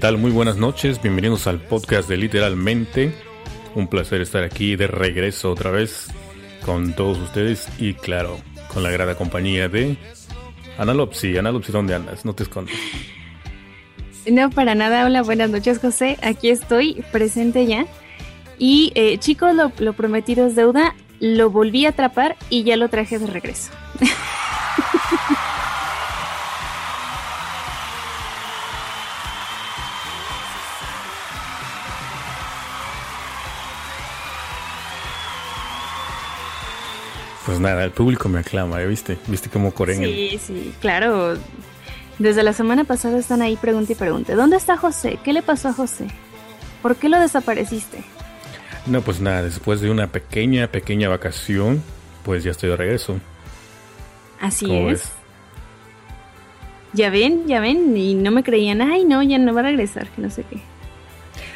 [0.00, 0.16] ¿Qué tal?
[0.16, 3.12] Muy buenas noches, bienvenidos al podcast de Literalmente.
[3.74, 6.06] Un placer estar aquí de regreso otra vez
[6.64, 8.38] con todos ustedes y claro,
[8.72, 9.98] con la grata compañía de
[10.78, 11.36] Analopsi.
[11.36, 12.24] Analopsi, ¿dónde andas?
[12.24, 12.74] No te escondas.
[14.26, 15.04] No, para nada.
[15.04, 16.16] Hola, buenas noches, José.
[16.22, 17.84] Aquí estoy, presente ya.
[18.56, 20.94] Y eh, chicos, lo prometido es deuda.
[21.18, 23.70] Lo volví a atrapar y ya lo traje de regreso.
[37.50, 38.86] Pues nada, el público me aclama, ¿eh?
[38.86, 39.18] ¿viste?
[39.26, 39.98] ¿Viste cómo corren?
[39.98, 41.36] Sí, sí, claro.
[42.20, 44.36] Desde la semana pasada están ahí pregunta y pregunta.
[44.36, 45.18] ¿Dónde está José?
[45.24, 46.06] ¿Qué le pasó a José?
[46.80, 48.04] ¿Por qué lo desapareciste?
[48.86, 51.82] No, pues nada, después de una pequeña, pequeña vacación,
[52.24, 53.18] pues ya estoy de regreso.
[54.40, 55.00] Así ¿Cómo es.
[55.00, 55.12] ves?
[56.92, 60.08] Ya ven, ya ven, y no me creían, ay no, ya no va a regresar,
[60.10, 60.60] que no sé qué.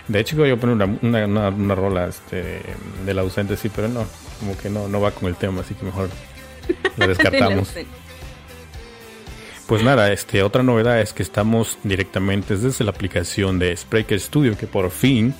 [0.08, 2.62] De hecho, voy a poner una, una, una, una rola este,
[3.06, 4.04] del ausente, sí, pero no,
[4.40, 6.08] como que no, no va con el tema, así que mejor
[6.96, 7.72] la descartamos.
[9.66, 14.58] Pues nada, este, otra novedad es que estamos directamente desde la aplicación de Spreaker Studio,
[14.58, 15.34] que por fin,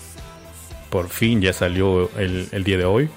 [0.88, 3.10] por fin ya salió el, el día de hoy.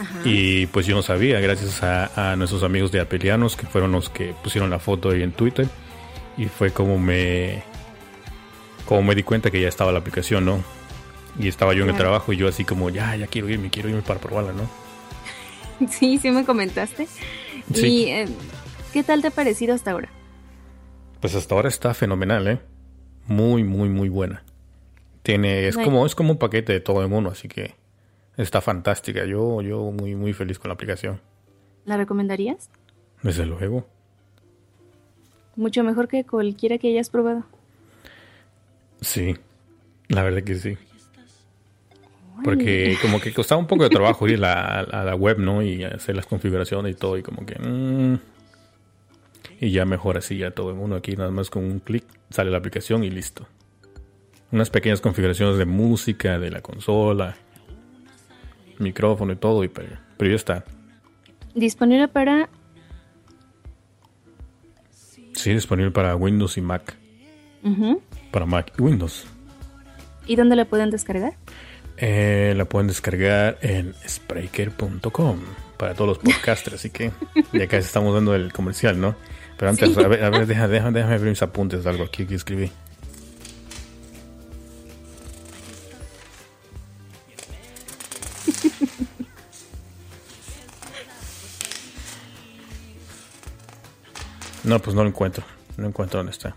[0.00, 0.20] Ajá.
[0.24, 4.10] Y pues yo no sabía, gracias a, a nuestros amigos de Apelianos, que fueron los
[4.10, 5.66] que pusieron la foto ahí en Twitter.
[6.38, 7.64] Y fue como me,
[8.86, 10.62] como me di cuenta que ya estaba la aplicación, ¿no?
[11.38, 13.88] Y estaba yo en el trabajo y yo así como, ya, ya quiero irme, quiero
[13.88, 14.81] irme para probarla, ¿no?
[15.90, 17.06] Sí, sí me comentaste.
[17.72, 17.86] Sí.
[17.86, 18.28] Y eh,
[18.92, 20.10] ¿qué tal te ha parecido hasta ahora?
[21.20, 22.58] Pues hasta ahora está fenomenal, ¿eh?
[23.26, 24.44] Muy, muy, muy buena.
[25.22, 27.76] Tiene, es como, es como un paquete de todo en uno, así que
[28.36, 29.24] está fantástica.
[29.24, 31.20] Yo, yo muy, muy feliz con la aplicación.
[31.84, 32.70] ¿La recomendarías?
[33.22, 33.86] Desde luego.
[35.54, 37.44] Mucho mejor que cualquiera que hayas probado.
[39.00, 39.36] Sí,
[40.08, 40.76] la verdad que sí.
[42.44, 45.62] Porque como que costaba un poco de trabajo ir a la, a la web, ¿no?
[45.62, 47.58] Y hacer las configuraciones y todo, y como que...
[47.58, 48.18] mm.
[49.60, 52.50] y ya mejor así, ya todo en uno aquí, nada más con un clic sale
[52.50, 53.46] la aplicación y listo.
[54.50, 57.36] Unas pequeñas configuraciones de música, de la consola,
[58.78, 60.64] micrófono y todo, y pero, pero ya está.
[61.54, 62.48] Disponible para...
[65.34, 66.96] Sí, disponible para Windows y Mac.
[68.30, 69.26] Para Mac y Windows.
[70.26, 71.34] ¿Y dónde la pueden descargar?
[72.04, 75.38] Eh, la pueden descargar en Spreaker.com
[75.76, 77.12] para todos los podcasters, así que
[77.52, 79.14] ya casi estamos dando el comercial, ¿no?
[79.56, 80.02] Pero antes, Sí.
[80.02, 82.72] a ver, a ver, deja- deja- déjame ver mis apuntes de algo aquí que escribí.
[94.64, 95.44] No, pues no lo encuentro.
[95.76, 96.54] No encuentro dónde está.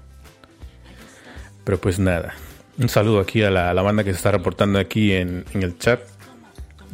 [1.64, 2.34] Pero pues nada.
[2.78, 5.64] Un saludo aquí a la, a la banda que se está reportando aquí en, en
[5.64, 6.02] el chat.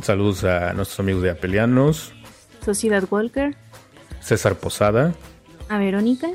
[0.02, 2.14] Saludos a nuestros amigos de Apelianos,
[2.64, 3.56] Sociedad Walker,
[4.20, 5.14] César Posada
[5.70, 6.28] a Verónica.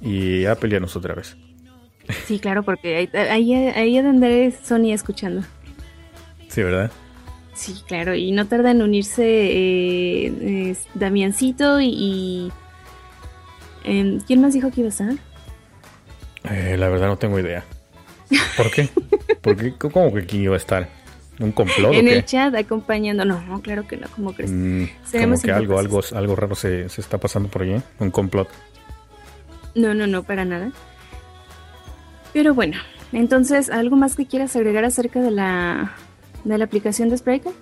[0.00, 1.36] y a Apelianos otra vez.
[2.26, 5.42] Sí, claro, porque ahí, ahí, ahí andaré Sony escuchando.
[6.48, 6.90] Sí, ¿verdad?
[7.54, 11.86] Sí, claro, y no tarda en unirse eh, Damiancito y...
[11.88, 12.52] y,
[13.84, 15.14] em, ¿Quién más dijo que iba a estar?
[16.50, 17.64] Eh, la verdad no tengo idea.
[18.56, 18.88] ¿Por qué?
[19.40, 19.74] ¿Por qué?
[19.78, 20.88] ¿Cómo que quién iba a estar?
[21.40, 22.16] ¿Un complot en o qué?
[22.16, 23.24] el chat acompañando.
[23.24, 24.52] No, no, claro que no, ¿cómo crees?
[24.52, 27.76] Mm, como que algo, algo, algo raro se, se está pasando por allí.
[27.98, 28.48] Un complot.
[29.74, 30.70] No, no, no, para nada.
[32.32, 32.76] Pero bueno,
[33.12, 35.94] entonces, ¿algo más que quieras agregar acerca de la,
[36.44, 37.52] de la aplicación de Spreaker?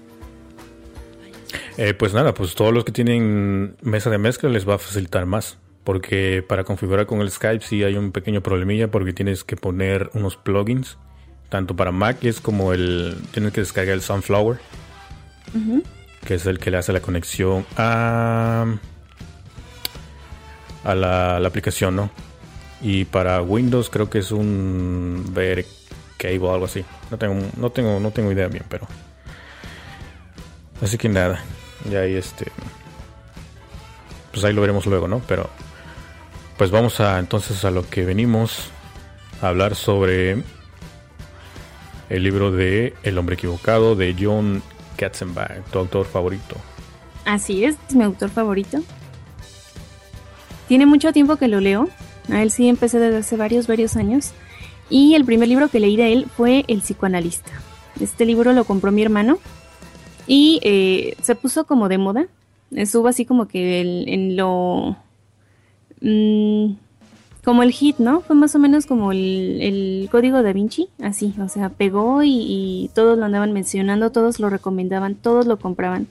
[1.78, 5.26] Eh, pues nada, pues todos los que tienen mesa de mezcla les va a facilitar
[5.26, 5.58] más.
[5.84, 10.10] Porque para configurar con el Skype sí hay un pequeño problemilla porque tienes que poner
[10.14, 10.96] unos plugins.
[11.48, 13.16] Tanto para Mac es como el...
[13.32, 14.58] Tienes que descargar el Sunflower.
[16.24, 18.66] Que es el que le hace la conexión a...
[20.84, 22.10] A la, la aplicación, ¿no?
[22.80, 25.24] Y para Windows creo que es un...
[25.30, 25.66] Ver
[26.16, 26.84] cable o algo así.
[27.10, 28.86] No tengo, no tengo, no tengo idea bien, pero...
[30.80, 31.42] Así que nada.
[31.90, 32.46] Ya ahí este...
[34.30, 35.20] Pues ahí lo veremos luego, ¿no?
[35.26, 35.50] Pero...
[36.56, 38.68] Pues vamos a entonces a lo que venimos
[39.40, 40.42] a hablar sobre
[42.08, 44.62] el libro de El hombre equivocado de John
[44.96, 46.56] Katzenbach, tu autor favorito.
[47.24, 48.80] Así es, es mi autor favorito.
[50.68, 51.88] Tiene mucho tiempo que lo leo.
[52.30, 54.30] A él sí empecé desde hace varios, varios años.
[54.90, 57.50] Y el primer libro que leí de él fue El psicoanalista.
[58.00, 59.38] Este libro lo compró mi hermano
[60.26, 62.26] y eh, se puso como de moda.
[62.74, 64.96] Estuvo así como que el- en lo...
[66.02, 66.74] mm,
[67.44, 68.20] como el hit, ¿no?
[68.20, 73.18] Fue más o menos como el, código da Vinci, así, o sea, pegó y, todos
[73.18, 76.06] lo andaban mencionando, todos lo recomendaban, todos lo compraban.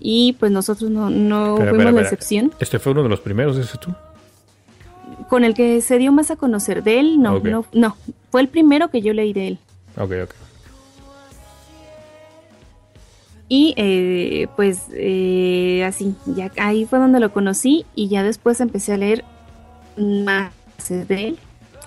[0.00, 2.52] Y pues nosotros no, no fuimos la excepción.
[2.60, 3.94] ¿Este fue uno de los primeros, ese tú?
[5.30, 6.82] Con el que se dio más a conocer.
[6.82, 7.96] De él, no, no, no.
[8.30, 9.58] Fue el primero que yo leí de él.
[9.96, 10.43] Ok, ok.
[13.48, 18.94] Y eh, pues eh, así, ya ahí fue donde lo conocí y ya después empecé
[18.94, 19.24] a leer
[19.96, 20.52] más
[20.88, 21.38] de él.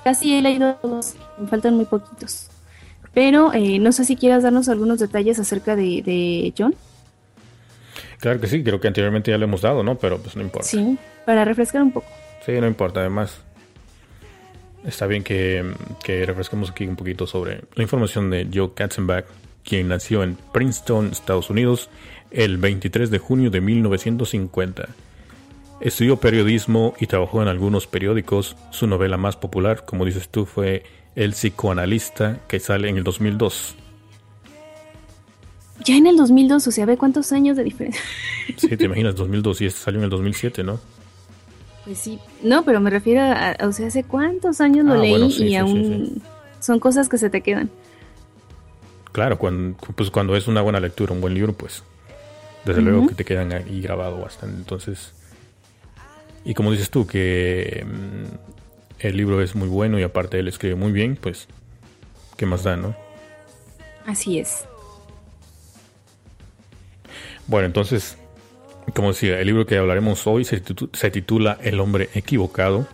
[0.03, 2.49] Casi he leído todos, me faltan muy poquitos.
[3.13, 6.75] Pero eh, no sé si quieras darnos algunos detalles acerca de, John.
[8.19, 9.95] Claro que sí, creo que anteriormente ya le hemos dado, ¿no?
[9.95, 10.67] Pero pues no importa.
[10.67, 12.07] Sí, para refrescar un poco.
[12.45, 12.99] Sí, no importa.
[12.99, 13.39] Además,
[14.85, 15.73] está bien que,
[16.03, 19.25] que refresquemos aquí un poquito sobre la información de Joe Katzenbach,
[19.67, 21.89] quien nació en Princeton, Estados Unidos,
[22.31, 24.87] el 23 de junio de 1950.
[25.81, 28.55] Estudió periodismo y trabajó en algunos periódicos.
[28.71, 30.83] Su novela más popular, como dices tú, fue
[31.15, 33.75] El psicoanalista, que sale en el 2002.
[35.85, 38.01] Ya en el 2002, o sea, ve cuántos años de diferencia.
[38.55, 40.79] Sí, te imaginas, 2002 y este salió en el 2007, ¿no?
[41.83, 45.35] Pues sí, no, pero me refiero a, o sea, hace cuántos años lo ah, leí
[45.43, 46.21] y aún
[46.61, 47.69] son cosas que se te quedan.
[49.17, 51.81] Claro, cuando, pues cuando es una buena lectura, un buen libro, pues
[52.63, 54.57] desde luego que te quedan ahí grabado bastante.
[54.57, 55.11] Entonces,
[56.45, 58.35] y como dices tú, que mm,
[58.99, 61.47] el libro es muy bueno y aparte él escribe muy bien, pues,
[62.35, 62.95] ¿qué más da, no?
[64.05, 64.65] Así es.
[67.47, 68.19] Bueno, entonces,
[68.93, 72.85] como decía, el libro que hablaremos hoy se, titula El hombre equivocado.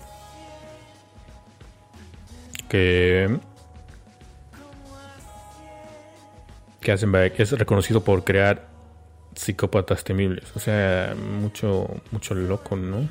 [2.69, 3.27] Que,
[6.83, 8.69] que es reconocido por crear
[9.35, 10.45] psicópatas temibles.
[10.55, 13.07] O sea, mucho, mucho loco, ¿no?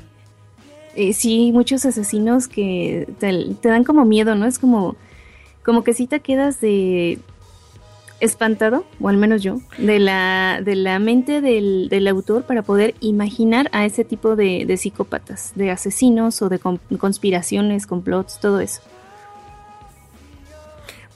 [0.95, 4.45] eh, sí, muchos asesinos que te, dan como miedo, ¿no?
[4.45, 4.95] Es como,
[5.63, 7.19] como que si te quedas de
[8.19, 12.95] espantado, o al menos yo, de la, de la mente del, del autor para poder
[13.01, 18.81] imaginar a ese tipo de psicópatas, de asesinos o de conspiraciones, complots, todo eso.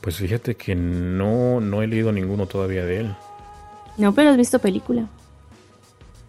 [0.01, 3.16] Pues fíjate que no, no he leído ninguno todavía de él.
[3.98, 5.08] No, pero has visto película.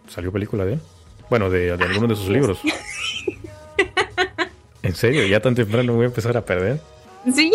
[0.07, 0.79] ¿Salió película de él?
[1.29, 2.59] Bueno, de, de alguno de sus libros.
[4.81, 5.25] ¿En serio?
[5.27, 6.81] ¿Ya tan temprano voy a empezar a perder?
[7.33, 7.51] Sí.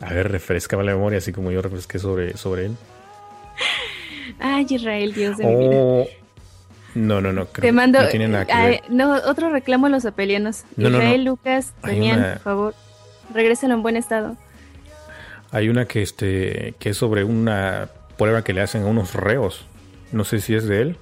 [0.00, 2.76] A ver, refrescame la memoria, así como yo refresqué sobre, sobre él.
[4.38, 5.76] Ay, Israel, Dios de mi vida.
[5.76, 6.06] Oh,
[6.94, 7.46] no, no, no.
[7.46, 8.02] Te mando.
[8.02, 8.82] No, tiene nada que ver.
[8.88, 10.64] no, otro reclamo a los apelianos.
[10.76, 12.74] Israel, Lucas, Damián, por favor,
[13.32, 14.36] regresen en buen estado.
[15.50, 19.66] Hay una que, este, que es sobre una prueba que le hacen a unos reos.
[20.12, 20.96] No sé si es de él.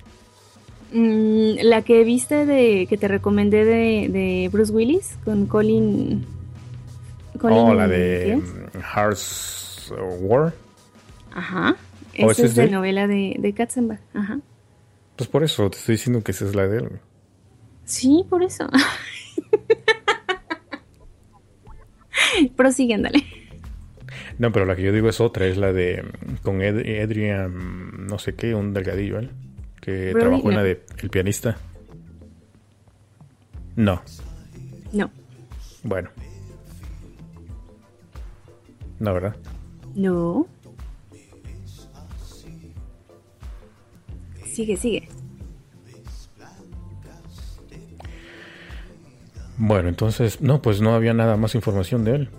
[0.93, 6.25] Mm, la que viste de que te recomendé de, Bruce Willis con Colin.
[7.41, 8.41] Colin oh, la de
[8.95, 10.55] Hearts War.
[11.35, 11.77] Ajá.
[12.15, 14.01] Esa es, de, novela de, de Katzenbach.
[14.15, 14.41] Ajá.
[15.17, 17.01] Pues por eso te estoy diciendo que esa es la de él.
[17.85, 18.69] Sí, por eso.
[22.57, 23.25] Prosigue, dale.
[24.39, 26.05] No, pero la que yo digo es otra, es la de
[26.43, 29.31] con Adrian, no sé qué, un delgadillo, ¿eh?
[29.81, 31.57] que trabajó en la de El pianista?
[33.77, 34.03] No.
[34.93, 35.11] No.
[35.83, 36.11] Bueno.
[38.99, 39.37] No, ¿verdad?
[39.95, 40.47] No.
[44.45, 45.09] Sigue, sigue.
[49.59, 52.31] Bueno, entonces, no, pues no había nada más información de él.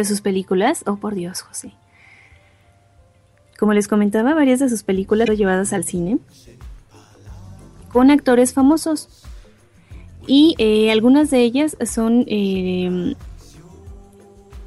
[0.00, 0.82] ¿De sus películas?
[0.86, 1.74] Oh, por Dios, José.
[3.58, 6.18] Como les comentaba, varias de sus películas fueron llevadas al cine
[7.92, 9.26] con actores famosos.
[10.26, 13.14] Y eh, algunas de ellas son, eh,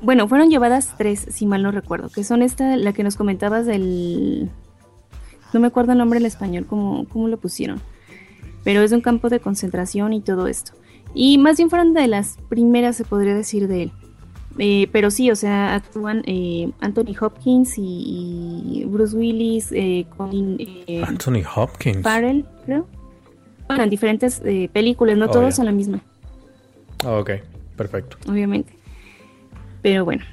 [0.04, 3.66] bueno, fueron llevadas tres, si mal no recuerdo, que son esta, la que nos comentabas
[3.66, 4.52] del,
[5.52, 7.82] no me acuerdo el nombre en español, cómo, cómo lo pusieron,
[8.64, 10.74] pero es un campo de concentración y todo esto.
[11.16, 13.92] Y más bien fueron de las primeras, se podría decir, de él.
[14.60, 20.06] Eh, pero sí, o sea, actúan eh, Anthony Hopkins y, Bruce Willis, eh,
[20.60, 22.04] eh, Anthony Hopkins.
[22.04, 22.88] Farrell, creo.
[23.68, 24.42] Bueno, en diferentes
[24.72, 26.02] películas, no oh, todos son la misma.
[27.06, 27.32] Oh, ok,
[27.76, 28.18] perfecto.
[28.30, 28.74] Obviamente.
[29.82, 30.24] Pero bueno.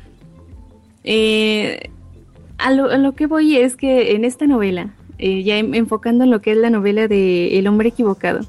[2.58, 6.42] A lo, a, lo, que voy es que en esta novela, ya enfocando en lo
[6.42, 8.40] que es la novela de El hombre equivocado,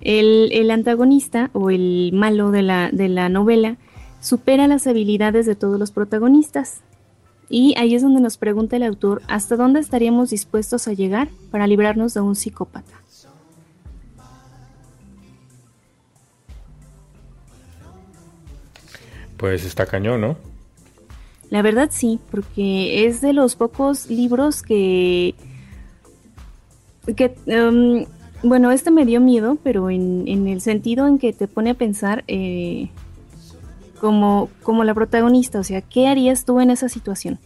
[0.00, 3.76] el, el antagonista o el malo de la, de la novela
[4.22, 6.80] supera las habilidades de todos los protagonistas.
[7.50, 11.66] Y ahí es donde nos pregunta el autor hasta dónde estaríamos dispuestos a llegar para
[11.66, 12.94] librarnos de un psicópata.
[19.36, 20.36] Pues está cañón, ¿no?
[21.50, 25.34] La verdad sí, porque es de los pocos libros que...
[27.16, 28.06] que em,
[28.44, 31.74] bueno, este me dio miedo, pero en, en, el sentido en que te pone a
[31.74, 32.22] pensar...
[32.28, 32.88] Eh,
[34.02, 37.38] como, como la protagonista, o sea, ¿qué harías tú en esa situación?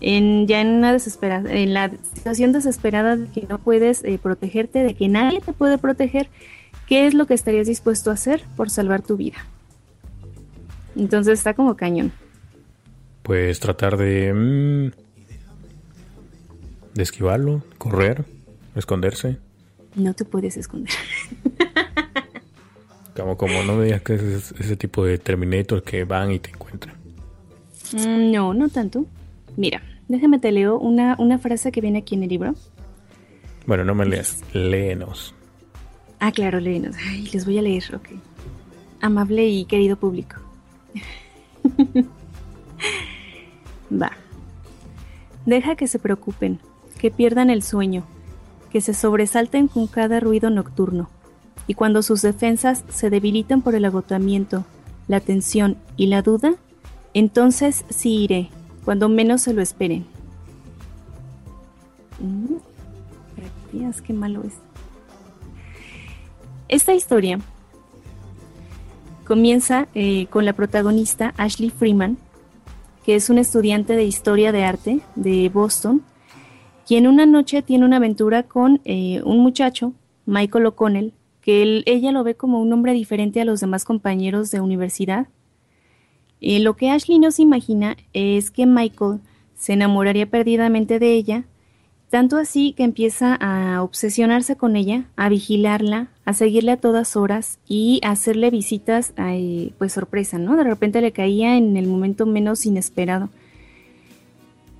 [0.00, 4.82] En, ya en una desesperada, en la situación desesperada de que no puedes eh, protegerte,
[4.82, 6.30] de que nadie te puede proteger,
[6.88, 9.36] ¿qué es lo que estarías dispuesto a hacer por salvar tu vida?
[10.96, 12.10] Entonces está como cañón.
[13.22, 14.32] Pues tratar de...
[14.32, 14.92] Mm,
[16.94, 18.24] de esquivarlo, correr,
[18.74, 19.36] esconderse.
[19.94, 20.94] No te puedes esconder.
[23.16, 26.50] como, como no me digas que es ese tipo de Terminator que van y te
[26.50, 26.96] encuentran.
[27.92, 29.06] Mm, no, no tanto.
[29.56, 32.54] Mira, déjame te leo una, una frase que viene aquí en el libro.
[33.66, 35.34] Bueno, no me leas, léenos.
[36.18, 36.96] Ah, claro, léenos.
[37.08, 38.08] Ay, les voy a leer, ok.
[39.00, 40.36] Amable y querido público.
[43.92, 44.12] Va.
[45.44, 46.60] Deja que se preocupen,
[46.98, 48.04] que pierdan el sueño,
[48.70, 51.10] que se sobresalten con cada ruido nocturno,
[51.66, 54.64] y cuando sus defensas se debilitan por el agotamiento,
[55.08, 56.54] la tensión y la duda,
[57.14, 58.50] entonces sí iré,
[58.84, 60.04] cuando menos se lo esperen.
[62.20, 62.56] Mm,
[64.04, 64.54] qué malo es.
[66.68, 67.38] Esta historia
[69.26, 72.16] comienza eh, con la protagonista Ashley Freeman,
[73.04, 76.02] que es una estudiante de historia de arte de Boston,
[76.86, 79.92] quien una noche tiene una aventura con eh, un muchacho,
[80.26, 84.60] Michael O'Connell, que ella lo ve como un hombre diferente a los demás compañeros de
[84.60, 85.26] universidad.
[86.40, 89.20] Eh, lo que Ashley no se imagina es que Michael
[89.54, 91.44] se enamoraría perdidamente de ella,
[92.10, 97.58] tanto así que empieza a obsesionarse con ella, a vigilarla, a seguirle a todas horas
[97.66, 99.14] y a hacerle visitas,
[99.78, 100.56] pues sorpresa, ¿no?
[100.56, 103.30] De repente le caía en el momento menos inesperado.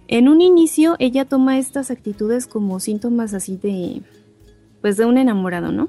[0.08, 4.02] En un inicio ella toma estas actitudes como síntomas así de,
[4.82, 5.88] pues de un enamorado, ¿no?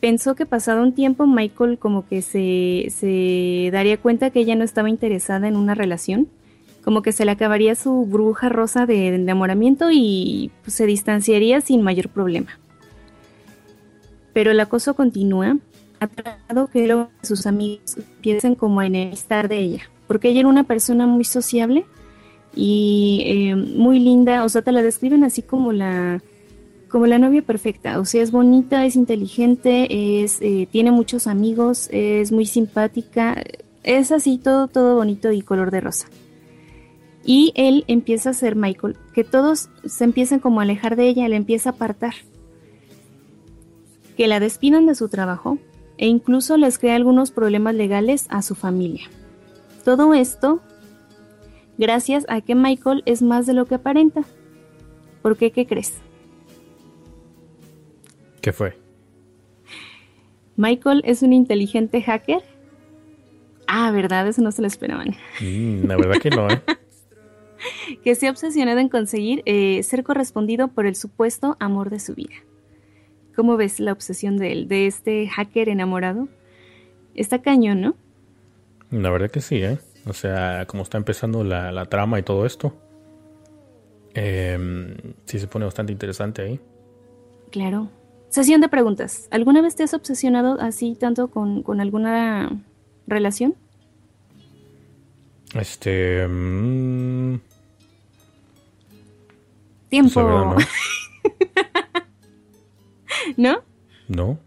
[0.00, 4.64] Pensó que pasado un tiempo Michael como que se, se daría cuenta que ella no
[4.64, 6.28] estaba interesada en una relación
[6.88, 11.82] como que se le acabaría su bruja rosa de, enamoramiento y pues, se distanciaría sin
[11.82, 12.58] mayor problema.
[14.32, 15.58] Pero el acoso continúa,
[16.00, 20.64] ha tratado que sus amigos empiecen como a enemistar de ella, porque ella era una
[20.64, 21.84] persona muy sociable
[22.56, 26.22] y eh, muy linda, o sea, te la describen así como la
[26.88, 31.88] como la novia perfecta, o sea, es bonita, es inteligente, es eh, tiene muchos amigos,
[31.92, 33.42] es muy simpática,
[33.82, 36.08] es así todo todo bonito y color de rosa.
[37.24, 41.28] Y él empieza a ser Michael, que todos se empiezan como a alejar de ella,
[41.28, 42.14] le empieza a apartar.
[44.16, 45.58] Que la despidan de su trabajo
[45.98, 49.10] e incluso les crea algunos problemas legales a su familia.
[49.84, 50.60] Todo esto
[51.76, 54.22] gracias a que Michael es más de lo que aparenta.
[55.22, 55.50] ¿Por qué?
[55.50, 55.94] ¿Qué crees?
[58.40, 58.76] ¿Qué fue?
[60.56, 62.42] Michael es un inteligente hacker.
[63.66, 64.26] Ah, ¿verdad?
[64.26, 65.14] Eso no se lo esperaban.
[65.40, 66.60] Mm, la verdad que no, ¿eh?
[68.04, 72.14] que se ha obsesionado en conseguir eh, ser correspondido por el supuesto amor de su
[72.14, 72.34] vida.
[73.36, 76.28] ¿Cómo ves la obsesión de él, de este hacker enamorado?
[77.14, 77.94] Está cañón, ¿no?
[78.90, 79.78] La verdad que sí, ¿eh?
[80.06, 82.74] O sea, como está empezando la, trama y todo esto,
[84.14, 86.60] em, sí se pone bastante interesante ahí.
[87.50, 87.90] Claro.
[88.30, 89.26] Sesión de preguntas.
[89.30, 92.50] ¿Alguna vez te has obsesionado así tanto con, con alguna
[93.06, 93.54] relación?
[95.54, 96.26] Este.
[96.28, 97.40] Mm,
[99.88, 100.22] Tiempo.
[100.22, 100.56] ¿no?
[103.36, 103.62] ¿No?
[104.08, 104.38] No.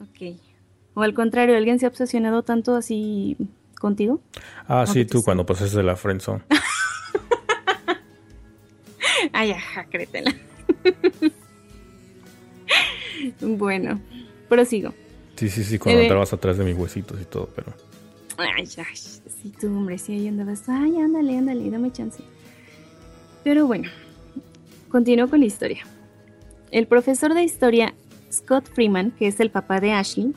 [0.00, 0.36] Ok.
[0.94, 3.36] O al contrario, ¿alguien se ha obsesionado tanto así
[3.78, 4.20] contigo?
[4.68, 6.42] Ah, sí, tú cuando pasaste de la friendzone.
[9.32, 10.34] Ay, ajá, créetela.
[13.40, 14.00] bueno,
[14.48, 14.92] prosigo.
[15.36, 17.72] Sí, sí, sí, cuando eh, atrás de mis huesitos y todo, pero...
[18.38, 20.68] Ay, ay, sí, tú, hombre, sí, ahí andabas.
[20.68, 22.22] Ay, ándale, ándale, dame chance.
[23.44, 23.88] Pero bueno,
[24.88, 25.84] continúo con la historia.
[26.70, 27.94] El profesor de historia
[28.30, 30.34] Scott Freeman, que es el papá de Ashley,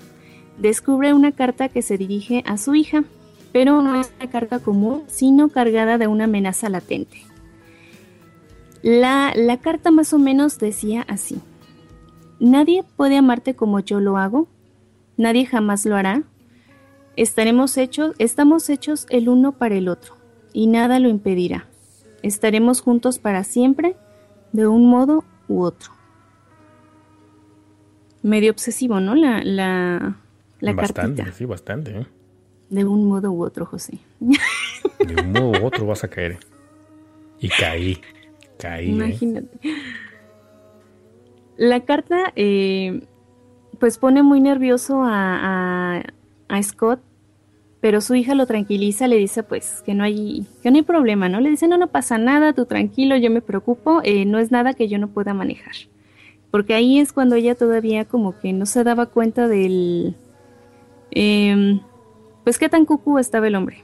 [0.57, 3.03] descubre una carta que se dirige a su hija,
[3.51, 7.21] pero no es una carta común, sino cargada de una amenaza latente.
[8.81, 11.39] La, la carta más o menos decía así.
[12.39, 14.47] Nadie puede amarte como yo lo hago,
[15.17, 16.23] nadie jamás lo hará,
[17.15, 20.17] Estaremos hechos, estamos hechos el uno para el otro,
[20.51, 21.65] y nada lo impedirá.
[22.23, 23.95] Estaremos juntos para siempre,
[24.51, 25.91] de un modo u otro.
[28.21, 29.15] Medio obsesivo, ¿no?
[29.15, 30.17] La, la,
[30.73, 31.99] bastante, sí, bastante.
[31.99, 32.07] ¿eh?
[32.69, 33.99] De un modo u otro, José.
[34.19, 36.37] De un modo u otro vas a caer.
[37.39, 38.01] Y caí.
[38.57, 38.99] Caí.
[38.99, 39.45] ¿eh?
[41.57, 43.07] La carta, eh,
[43.79, 46.01] pues pone muy nervioso a,
[46.49, 47.01] a, Scott,
[47.81, 51.29] pero su hija lo tranquiliza, le dice pues que no hay, que no hay problema,
[51.29, 51.39] ¿no?
[51.39, 54.73] Le dice, no, no pasa nada, tú tranquilo, yo me preocupo, eh, no es nada
[54.73, 55.73] que yo no pueda manejar.
[56.51, 60.15] Porque ahí es cuando ella todavía como que no se daba cuenta del...
[61.11, 61.81] Em,
[62.43, 63.83] pues qué tan cucú estaba el hombre.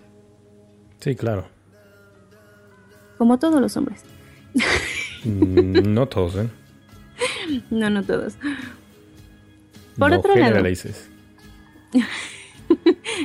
[0.99, 1.45] Sí, claro.
[3.17, 4.03] Como todos los hombres.
[5.23, 6.49] Mm, no todos, ¿eh?
[7.69, 8.33] No, no todos.
[9.97, 10.63] Por otro lado.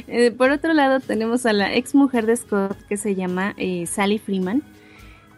[0.08, 3.86] Eh, por otro lado, tenemos a la ex mujer de Scott que se llama eh,
[3.86, 4.64] Sally Freeman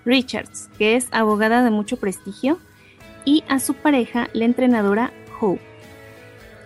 [0.06, 2.58] Richards, que es abogada de mucho prestigio,
[3.26, 5.60] y a su pareja, la entrenadora Hope.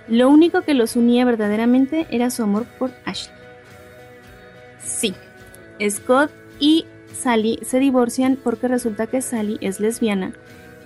[0.07, 3.35] Lo único que los unía verdaderamente era su amor por Ashley.
[4.85, 5.15] Sí,
[5.91, 6.31] Scott
[6.61, 10.33] y Sally se divorcian porque resulta que Sally es lesbiana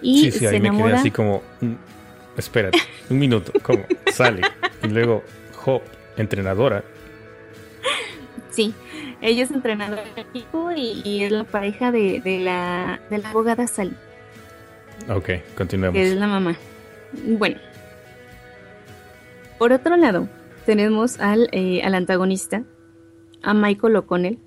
[0.07, 1.73] y sí, sí, se ahí me quedé así como, mm,
[2.37, 2.79] espérate,
[3.11, 3.85] un minuto, ¿cómo?
[4.13, 4.41] Sally
[4.85, 5.25] y luego
[5.65, 6.85] Hope, entrenadora.
[8.51, 8.73] Sí,
[9.21, 13.97] ella es entrenadora de equipo y, es la pareja de, la, de la abogada Sally.
[15.09, 15.95] Ok, continuemos.
[15.95, 16.57] Que es la mamá.
[17.27, 17.57] Bueno.
[19.59, 20.29] Por otro lado,
[20.67, 22.63] tenemos al, eh, al antagonista,
[23.43, 24.39] a Michael O'Connell,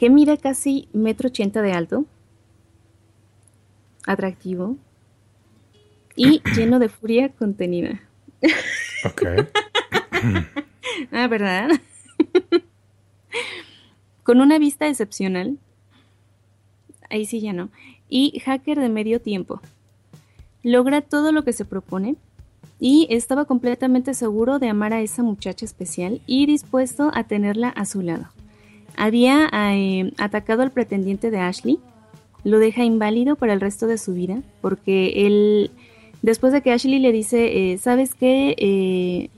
[0.00, 2.04] que mide casi metro ochenta de alto,
[4.06, 4.76] atractivo
[6.16, 8.00] y lleno de furia contenida.
[9.04, 9.22] Ok.
[11.12, 11.70] ah, ¿verdad?
[14.22, 15.58] Con una vista excepcional.
[17.10, 17.70] Ahí sí ya no.
[18.08, 19.60] Y hacker de medio tiempo.
[20.62, 22.16] Logra todo lo que se propone
[22.78, 27.84] y estaba completamente seguro de amar a esa muchacha especial y dispuesto a tenerla a
[27.84, 28.28] su lado
[28.96, 31.80] había eh, atacado al pretendiente de Ashley,
[32.44, 35.70] lo deja inválido para el resto de su vida, porque él,
[36.22, 38.54] después de que Ashley le dice, eh, ¿sabes qué?
[38.58, 39.28] Eh,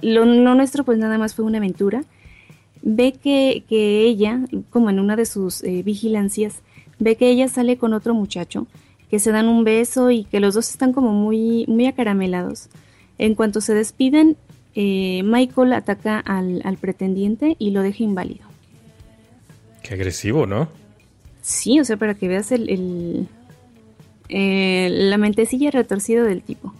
[0.00, 2.04] lo, nuestro pues nada más fue una aventura,
[2.82, 6.60] ve que, que ella, como en una de sus vigilancias,
[6.98, 8.66] ve que ella sale con otro muchacho,
[9.10, 12.68] que se dan un beso y que los dos están como muy, muy acaramelados.
[13.16, 14.36] En cuanto se despiden,
[14.76, 18.46] Michael ataca al, al pretendiente y lo deja inválido.
[19.82, 20.68] Qué agresivo, ¿no?
[21.40, 23.28] Sí, o sea, para que veas el,
[24.28, 26.74] la mentecilla retorcida del tipo.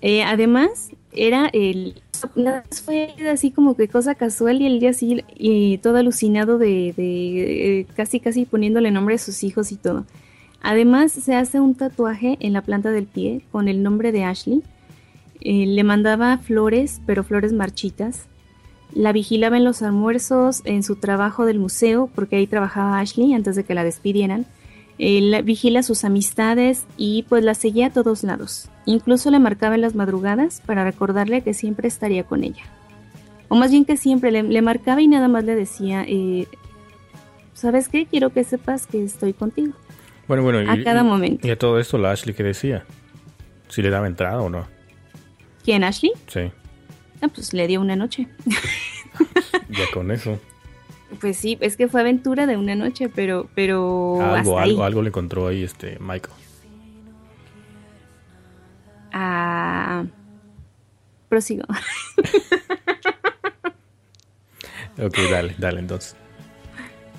[0.00, 1.94] Eh, además, era el.
[2.84, 7.86] Fue así como que cosa casual y el día así, y todo alucinado de, de,
[7.94, 10.04] casi casi poniéndole nombre a sus hijos y todo.
[10.60, 14.62] Además, se hace un tatuaje en la planta del pie con el nombre de Ashley.
[15.40, 18.27] Eh, le mandaba flores, pero flores marchitas.
[18.94, 23.56] La vigilaba en los almuerzos, en su trabajo del museo, porque ahí trabajaba Ashley antes
[23.56, 24.46] de que la despidieran.
[24.98, 28.68] Él vigila sus amistades y pues la seguía a todos lados.
[28.84, 32.64] Incluso le marcaba en las madrugadas para recordarle que siempre estaría con ella.
[33.48, 36.46] O más bien que siempre le, marcaba y nada más le decía, eh,
[37.54, 38.06] ¿sabes qué?
[38.06, 39.72] Quiero que sepas que estoy contigo.
[40.26, 41.46] Bueno, bueno, a cada momento.
[41.46, 42.84] Y a todo esto la Ashley que decía,
[43.68, 44.66] si le daba entrada o no.
[45.64, 46.12] ¿Quién, Ashley?
[46.26, 46.50] Sí.
[47.20, 48.28] Ah, pues le dio una noche.
[49.68, 50.38] ya con eso.
[51.20, 55.08] Pues sí, es que fue aventura de una noche, pero, pero algo, algo, algo le
[55.08, 56.34] encontró ahí este Michael.
[59.12, 60.04] Ah,
[61.28, 61.64] prosigo.
[64.98, 66.14] ok, dale, dale entonces.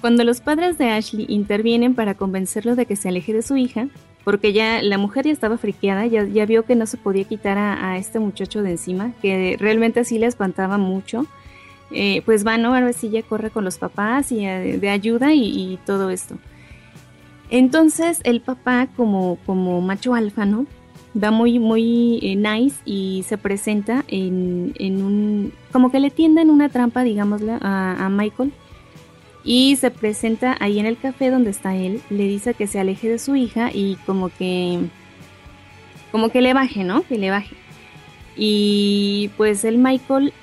[0.02, 3.88] Cuando los padres de Ashley intervienen para convencerlo de que se aleje de su hija,
[4.23, 7.58] porque ya la mujer ya estaba friqueada, ya, ya vio que no se podía quitar
[7.58, 11.25] a, este muchacho de encima, que realmente sí le espantaba mucho.
[11.91, 12.75] Eh, pues va, ¿no?
[12.75, 16.38] Ahora sí ya corre con los papás y eh, de ayuda y, todo esto.
[17.49, 20.67] Entonces el papá, como, como macho alfa, ¿no?
[21.21, 25.53] Va muy, muy eh, nice y se presenta en, en, un...
[25.71, 28.53] como que le tienden una trampa, digámosle, a, a Michael
[29.50, 33.10] y se presenta ahí en el café donde está él, le dice que se aleje
[33.10, 34.78] de su hija y como que
[36.12, 37.02] como que le baje, ¿no?
[37.02, 37.56] Que le baje.
[38.38, 40.34] Y pues el Michael,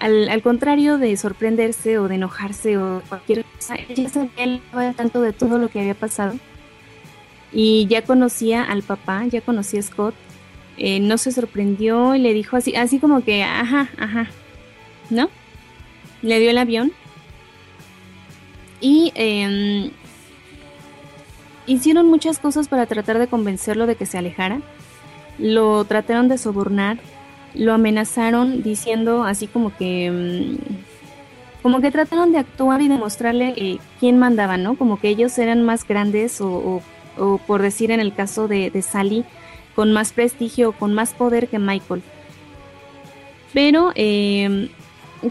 [0.00, 5.58] al, contrario de sorprenderse o de enojarse o cualquier cosa, ella sabía tanto de todo
[5.58, 6.34] lo que había pasado.
[7.52, 10.16] Y ya conocía al papá, ya conocía a Scott.
[10.78, 14.26] Eh, no se sorprendió y le dijo así, así como que, ajá, ajá,
[15.10, 15.30] ¿no?
[16.22, 16.90] Le dio el avión
[18.80, 19.90] y em,
[21.66, 24.60] hicieron muchas cosas para tratar de convencerlo de que se alejara.
[25.38, 26.98] Lo trataron de sobornar,
[27.54, 30.06] lo amenazaron diciendo así como que...
[30.06, 30.58] Em,
[31.62, 34.76] como que trataron de actuar y demostrarle eh, quién mandaba, ¿no?
[34.76, 36.80] Como que ellos eran más grandes o,
[37.46, 39.24] por decir en el caso de, de Sally,
[39.74, 42.02] con más prestigio, con más poder que Michael.
[43.52, 44.70] Pero, eh,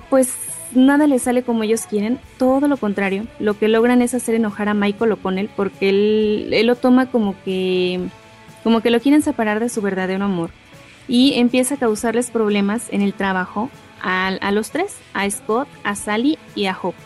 [0.09, 0.35] pues
[0.73, 4.69] nada les sale como ellos quieren, todo lo contrario, lo que logran es hacer enojar
[4.69, 7.99] a Michael O'Connell porque él, él lo toma como que,
[8.63, 10.51] como que lo quieren separar de su verdadero amor
[11.07, 13.69] y empieza a causarles problemas en el trabajo
[14.01, 16.97] a, los tres, a Scott, a Sally y a Hope.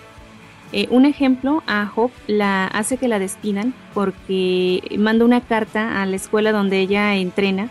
[0.74, 6.06] Eh, un ejemplo, a Hope la hace que la despidan porque manda una carta a
[6.06, 7.69] la escuela donde ella entrena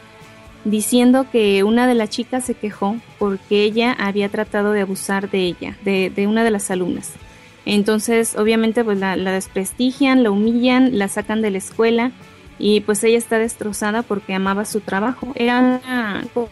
[0.64, 5.40] diciendo que una de las chicas se quejó porque ella había tratado de abusar de
[5.40, 7.12] ella, de, una de las alumnas.
[7.66, 12.12] Entonces, obviamente, pues la, desprestigian, la humillan, la sacan de la escuela
[12.58, 15.32] y pues ella está destrozada porque amaba su trabajo.
[15.34, 15.80] Era,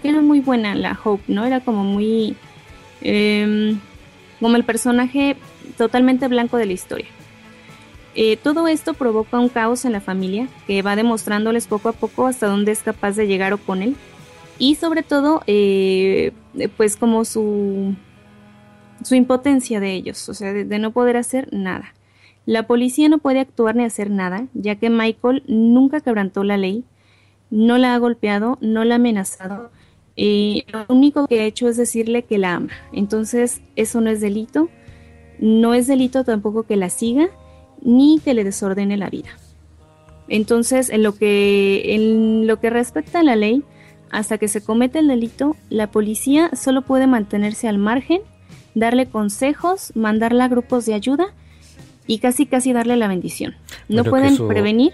[0.03, 1.45] era muy buena la Hope, ¿no?
[1.45, 2.37] Era como muy
[3.01, 3.79] Em,
[4.41, 5.37] como el personaje
[5.77, 7.09] totalmente blanco de la historia.
[8.21, 12.27] Eh, todo esto provoca un caos en la familia que va demostrándoles poco a poco
[12.27, 13.95] hasta dónde es capaz de llegar o con él
[14.59, 16.33] y sobre todo eh,
[16.77, 17.95] pues como su
[19.05, 21.95] su impotencia de ellos, o sea, de, no poder hacer nada.
[22.45, 26.83] La policía no puede actuar ni hacer nada, ya que Michael nunca quebrantó la ley,
[27.51, 29.71] no la ha golpeado, no la ha amenazado,
[30.17, 32.73] y lo único que ha hecho es decirle que la ama.
[32.93, 34.69] Entonces, eso no es delito.
[35.39, 37.31] No es delito tampoco que la siga
[37.83, 39.31] ni que le desordene la vida.
[40.29, 43.63] Entonces, en lo que, en lo que respecta a la ley,
[44.11, 48.21] hasta que se comete el delito, la policía solo puede mantenerse al margen,
[48.75, 51.35] darle consejos, mandarla a grupos de ayuda
[52.07, 53.55] y casi casi darle la bendición.
[53.89, 54.93] No pueden prevenir.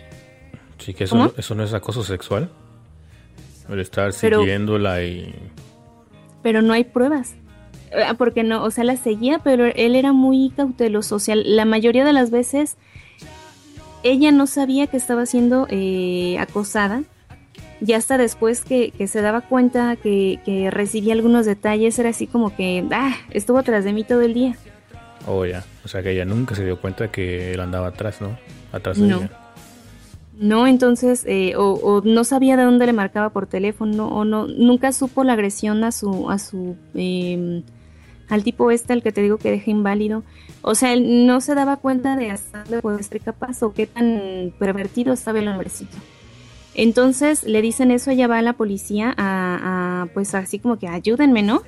[0.79, 2.51] Sí, que eso eso no es acoso sexual.
[3.69, 5.35] El estar siguiéndola y...
[6.43, 7.35] Pero no hay pruebas.
[8.07, 11.17] Ah, porque no, o sea, la seguía, pero él era muy cauteloso.
[11.17, 12.77] O sea, la mayoría de las veces
[14.03, 17.03] ella no sabía que estaba siendo eh, acosada.
[17.85, 22.55] Y hasta después que, se daba cuenta que, que, recibía algunos detalles, era así como
[22.55, 24.57] que, ah, estuvo atrás de mí todo el día.
[25.27, 25.65] Oh, ya.
[25.85, 28.39] O sea, que ella nunca se dio cuenta que él andaba atrás, ¿no?
[28.73, 29.31] Atrás de ella.
[30.39, 34.93] No, entonces, eh, o, no sabía de dónde le marcaba por teléfono, o no, nunca
[34.93, 37.63] supo la agresión a su, a su, eh,
[38.35, 40.23] al tipo este, al que te digo que deja inválido.
[40.63, 43.87] O sea, él no se daba cuenta de hasta dónde puede ser capaz o qué
[43.87, 45.97] tan pervertido estaba el hombrecito.
[46.75, 50.89] Entonces le dicen eso, ella va a la policía a, a pues así como que
[50.89, 51.63] ayúdenme, ¿no?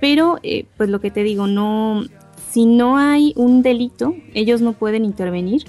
[0.00, 2.04] Pero, eh, pues lo que te digo, no,
[2.50, 5.64] si no hay un delito, ellos no pueden intervenir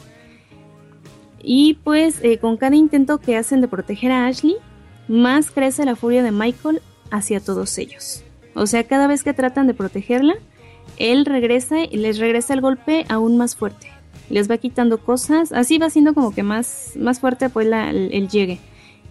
[1.50, 4.58] y pues eh, con cada intento que hacen de proteger a Ashley,
[5.08, 8.22] más crece la furia de Michael hacia todos ellos.
[8.58, 10.34] O sea, cada vez que tratan de protegerla,
[10.98, 13.92] él regresa y les regresa el golpe aún más fuerte.
[14.32, 18.60] Les va quitando cosas, así va siendo como que más, más fuerte pues el, llegue.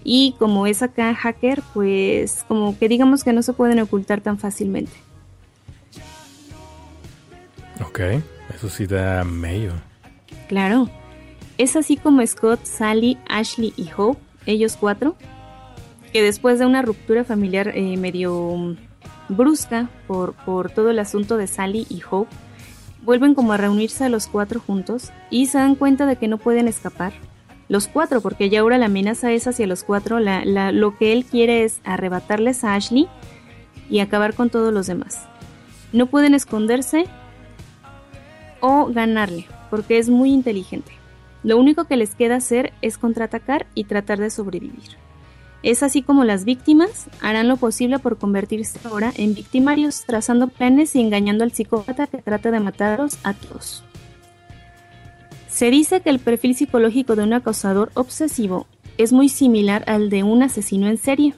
[0.03, 4.37] Y como es acá hacker, pues como que digamos que no se pueden ocultar tan
[4.37, 4.93] fácilmente.
[7.87, 8.01] Ok,
[8.53, 9.75] eso sí da medio.
[10.49, 10.91] Claro.
[11.57, 15.17] Es así como Scott, Sally, Ashley y Hope, ellos cuatro,
[16.13, 18.77] que después de una ruptura familiar eh, medio
[19.29, 22.35] brusca por, por todo el asunto de Sally y Hope,
[23.03, 26.39] vuelven como a reunirse a los cuatro juntos y se dan cuenta de que no
[26.39, 27.13] pueden escapar.
[27.69, 31.65] Los cuatro, porque ya ahora la amenaza es hacia los cuatro, lo que él quiere
[31.65, 33.09] es arrebatarles a Ashley
[33.91, 35.25] y acabar con todos los demás.
[35.93, 37.07] No pueden esconderse
[38.61, 40.93] o ganarle, porque es muy inteligente.
[41.43, 44.97] Lo único que les queda hacer es contraatacar y tratar de sobrevivir.
[45.63, 50.95] Es así como las víctimas harán lo posible por convertirse ahora en victimarios, trazando planes
[50.95, 53.83] y engañando al psicópata que trata de matarlos a todos.
[55.49, 58.67] Se dice que el perfil psicológico de un acosador obsesivo
[58.99, 61.35] es muy similar al de un asesino en serie.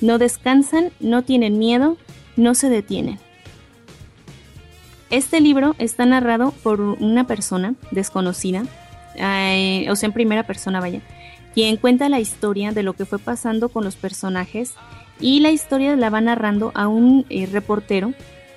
[0.00, 1.96] No descansan, no tienen miedo,
[2.36, 3.18] no se detienen.
[5.10, 8.64] Este libro está narrado por una persona desconocida
[9.14, 11.00] o sea, en primera persona, vaya,
[11.54, 14.74] quien cuenta la historia de lo que fue pasando con los personajes
[15.20, 18.12] y la historia la va narrando a un eh, reportero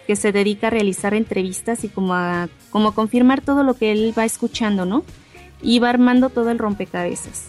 [0.08, 4.14] que se dedica a realizar entrevistas y como a, como confirmar todo lo que él
[4.18, 5.04] va escuchando, ¿no?
[5.62, 7.48] Y va armando todo el rompecabezas.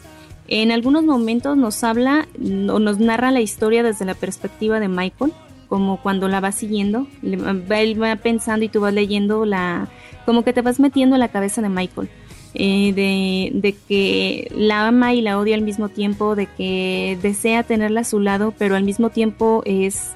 [0.49, 5.33] En algunos momentos nos habla o nos narra la historia desde la perspectiva de Michael,
[5.69, 9.89] como cuando la va siguiendo, él va pensando y tú vas leyendo la,
[10.25, 12.09] como que te vas metiendo en la cabeza de Michael
[12.59, 18.01] eh, de, que la ama y la odia al mismo tiempo, de que desea tenerla
[18.01, 20.14] a su lado, pero al mismo tiempo es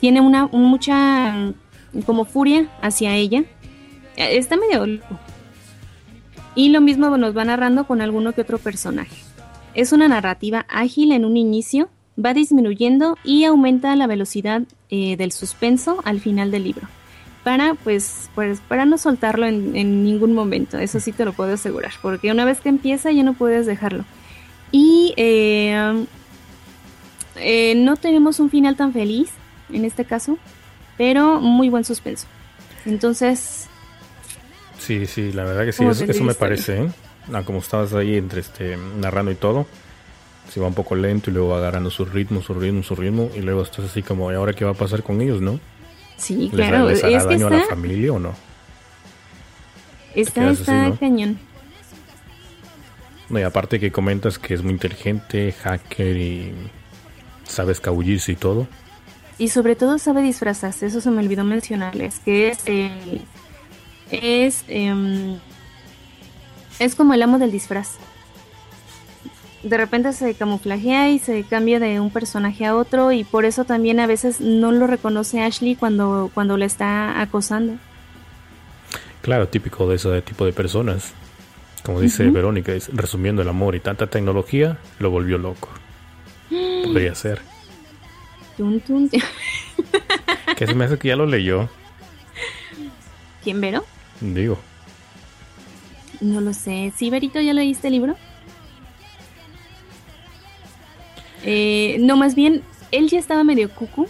[0.00, 1.52] tiene una mucha
[2.06, 3.42] como furia hacia ella
[4.16, 5.18] Eh, está medio loco.
[6.54, 9.16] Y lo mismo nos va narrando con alguno que otro personaje.
[9.74, 11.88] Es una narrativa ágil en un inicio,
[12.22, 16.88] va disminuyendo y aumenta la velocidad eh, del suspenso al final del libro.
[17.44, 21.92] Para, pues, pues, para no soltarlo en, ningún momento, eso sí te lo puedo asegurar,
[22.02, 24.04] porque una vez que empieza ya no puedes dejarlo.
[24.72, 26.04] Y eh,
[27.36, 29.30] eh, no tenemos un final tan feliz
[29.72, 30.38] en este caso,
[30.98, 32.26] pero muy buen suspenso.
[32.84, 33.68] Entonces...
[34.78, 36.90] Sí, sí, la verdad que sí, eso, me parece, ¿eh?
[37.32, 39.66] Ah, como estabas ahí entre este, narrando y todo,
[40.50, 43.40] se va un poco lento y luego agarrando su ritmo, su ritmo, su ritmo, y
[43.40, 45.60] luego estás así como, ¿y ahora qué va a pasar con ellos, no?
[46.20, 46.88] Sí, claro.
[46.88, 48.34] ¿Les hará daño a la familia o no?
[50.14, 51.38] Está, está cañón.
[53.28, 56.52] No, y aparte que comentas que es muy inteligente, hacker y
[57.44, 58.66] sabe escabullirse y todo.
[59.38, 62.58] Y sobre todo sabe disfrazarse, eso se me olvidó mencionarles, que es
[64.10, 65.38] es em,
[66.80, 67.96] es como el amo del disfraz.
[69.62, 73.64] De repente se camuflajea y se cambia de un personaje a otro y por eso
[73.64, 77.74] también a veces no lo reconoce Ashley cuando, cuando le está acosando.
[79.20, 81.12] Claro, típico de ese tipo de personas.
[81.84, 85.68] Como dice Verónica, resumiendo el amor y tanta tecnología, lo volvió loco.
[86.50, 87.40] Podría ser.
[90.56, 91.68] que se me hace que ya lo leyó.
[93.42, 93.84] ¿Quién, Vero?
[94.20, 94.58] Digo.
[96.20, 96.92] No lo sé.
[96.96, 98.16] ¿Sí, Verito, ya leíste el libro?
[101.44, 104.06] Eh, no, más bien, él ya estaba medio cucu.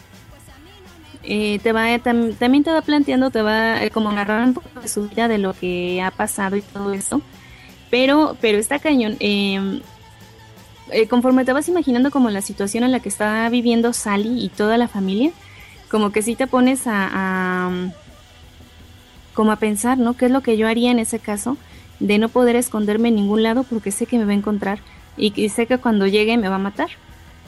[1.22, 4.88] Eh, te va también te va planteando, te va eh, como narrar un poco de
[4.88, 7.20] su vida, de lo que ha pasado y todo eso.
[7.90, 9.16] Pero, pero está cañón.
[9.20, 9.80] Em,
[11.08, 14.76] conforme te vas imaginando como la situación en la que está viviendo Sally y toda
[14.76, 15.30] la familia,
[15.90, 17.70] como que sí te pones a,
[19.34, 20.14] como a pensar, ¿no?
[20.16, 21.56] ¿Qué es lo que yo haría en ese caso?
[21.98, 24.80] De no poder esconderme en ningún lado porque sé que me va a encontrar
[25.16, 26.88] y, sé que cuando llegue me va a matar.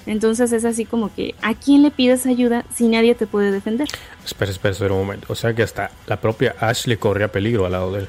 [0.06, 3.88] Entonces es así como que, ¿a quién le pides ayuda si nadie te puede defender?
[4.24, 5.26] Espera, espera, espera un momento.
[5.30, 8.08] O sea que hasta la propia Ashley corría peligro al lado de él.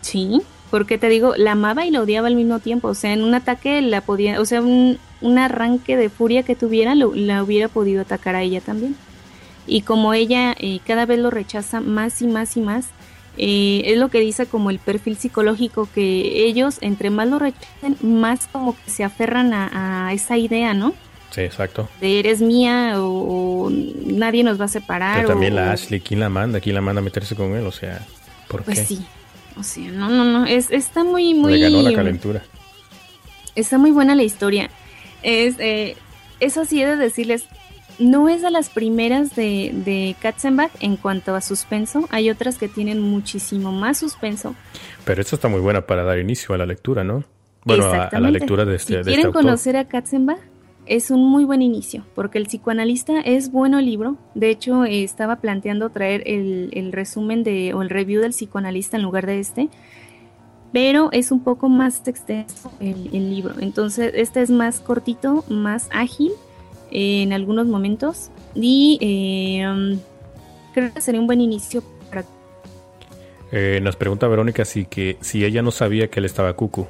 [0.00, 2.88] Sí, porque te digo, la amaba y la odiaba al mismo tiempo.
[2.88, 4.98] O sea, en un ataque la podía, o sea, un,
[5.38, 8.96] arranque de furia que tuviera, la hubiera podido atacar a ella también.
[9.66, 12.86] Y como ella eh, cada vez lo rechaza más y más y más,
[13.36, 17.96] eh, es lo que dice como el perfil psicológico que ellos entre más lo rechacen
[18.02, 20.92] más como que se aferran a, esa idea, ¿no?
[21.30, 21.88] Sí, exacto.
[22.00, 25.16] De eres mía o, nadie nos va a separar.
[25.16, 26.60] Pero también la Ashley, ¿quién la manda?
[26.60, 27.66] ¿Quién la manda a meterse con él?
[27.66, 28.04] O sea,
[28.48, 28.84] ¿por pues qué?
[28.84, 29.06] Pues sí.
[29.56, 30.46] O sea, no, no, no.
[30.46, 31.52] Es, está muy, muy.
[31.52, 32.42] Le ganó la calentura.
[33.54, 34.70] Está muy buena la historia.
[35.22, 35.96] Es, eh,
[36.40, 37.44] eso sí he de decirles,
[37.98, 42.08] no es de las primeras de, de Katzenbach en cuanto a suspenso.
[42.10, 44.56] Hay otras que tienen muchísimo más suspenso.
[45.04, 47.24] Pero esta está muy buena para dar inicio a la lectura, ¿no?
[47.64, 50.40] Bueno, a, la lectura de este, si quieren este conocer a Katzenbach,
[50.86, 54.16] es un muy buen inicio, porque el psicoanalista es bueno libro.
[54.34, 59.26] De hecho, estaba planteando traer el, resumen de, o el review del psicoanalista en lugar
[59.26, 59.68] de este,
[60.72, 63.54] pero es un poco más extenso el, el libro.
[63.60, 66.32] Entonces, este es más cortito, más ágil
[66.90, 69.98] en algunos momentos y eh,
[70.74, 72.24] creo que sería un buen inicio para...
[73.52, 76.86] Eh, nos pregunta Verónica si, que, si ella no sabía que él estaba cucu.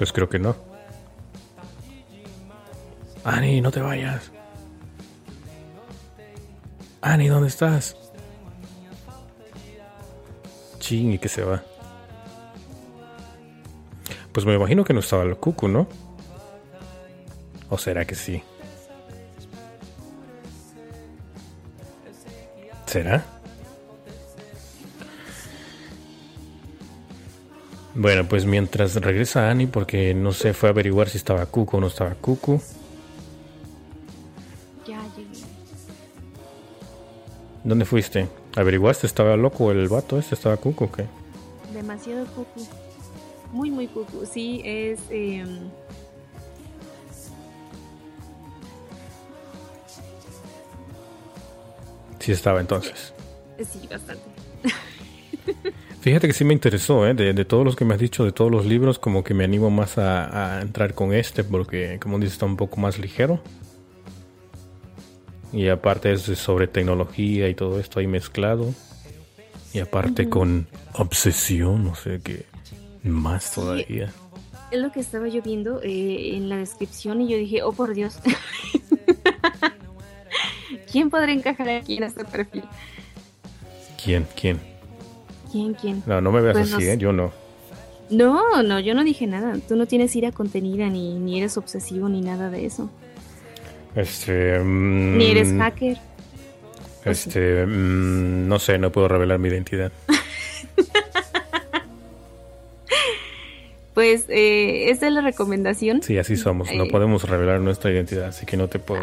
[0.00, 0.56] Pues creo que no.
[3.22, 4.32] Ani, no te vayas.
[7.02, 7.98] Ani, ¿dónde estás?
[10.78, 11.62] Ching, y que se va.
[14.32, 15.86] Pues me imagino que no estaba el cucu, ¿no?
[17.68, 18.42] ¿O será que sí?
[22.86, 23.22] ¿Será?
[28.00, 31.80] Bueno, pues mientras regresa Annie, porque no se fue a averiguar si estaba Cucu o
[31.80, 32.58] no estaba Cucu.
[34.88, 35.44] Ya llegué.
[37.62, 38.26] ¿Dónde fuiste?
[38.56, 39.06] ¿Averiguaste?
[39.06, 40.34] ¿Estaba loco el vato este?
[40.34, 41.04] ¿Estaba Cucu o qué?
[41.74, 42.66] Demasiado Cucu
[43.52, 44.24] muy, muy cucu.
[44.24, 44.98] Sí, es...
[45.10, 45.44] Eh...
[52.18, 53.12] Sí estaba entonces.
[53.58, 54.39] Sí, bastante.
[56.00, 57.12] Fíjate que sí me interesó, ¿eh?
[57.12, 59.70] de, todos los que me has dicho, de todos los libros, como que me animo
[59.70, 63.42] más a, entrar con este, porque como dices, está un poco más ligero.
[65.52, 68.72] Y aparte es sobre tecnología y todo esto ahí mezclado.
[69.74, 72.46] Y aparte con obsesión, no sé qué.
[73.02, 74.12] Más todavía.
[74.70, 77.94] es lo que estaba yo viendo eh, en la descripción y yo dije, oh por
[77.94, 78.18] Dios.
[80.90, 82.64] ¿quién podría encajar aquí en este perfil?
[84.02, 84.26] ¿Quién?
[84.34, 84.69] ¿Quién?
[85.50, 85.74] ¿Quién?
[85.74, 86.02] ¿Quién?
[86.06, 86.88] No, no me veas Pues así.
[86.88, 86.96] ¿eh?
[86.98, 87.32] Yo no.
[88.10, 89.54] No, no, yo no dije nada.
[89.68, 92.90] Tú no tienes ira contenida, ni, ni eres obsesivo, ni nada de eso.
[93.94, 94.58] Este.
[94.58, 95.96] mm, Ni eres hacker.
[97.04, 97.66] Este.
[97.66, 99.92] mm, no sé, no puedo revelar mi identidad.
[103.94, 106.02] Pues eh, esta es la recomendación.
[106.02, 106.72] Sí, así somos.
[106.72, 109.02] No podemos revelar nuestra identidad, así que no te puedo.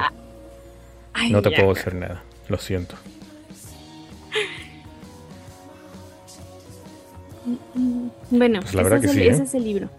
[1.13, 2.23] Ay, No te puedo hacer nada.
[2.47, 2.95] Lo siento.
[8.29, 9.31] Bueno, Pues la verdad es que el, sí, ¿eh?
[9.31, 9.89] ese es el libro.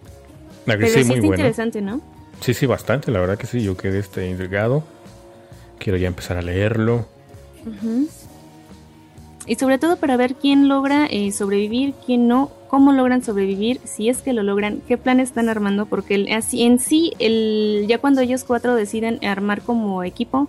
[0.67, 1.43] La que Pero sí, sí muy está bueno.
[1.43, 2.01] interesante, ¿no?
[2.41, 3.11] Sí, sí, bastante.
[3.11, 3.63] La verdad que sí.
[3.63, 4.85] Yo quedé este, intrigado.
[5.79, 7.07] Quiero ya empezar a leerlo.
[9.47, 14.09] Y sobre todo para ver quién logra eh, sobrevivir, quién no, cómo logran sobrevivir, si
[14.11, 17.99] es que lo logran, qué plan están armando, porque el- así en sí, el, ya
[17.99, 20.49] cuando ellos cuatro deciden armar como equipo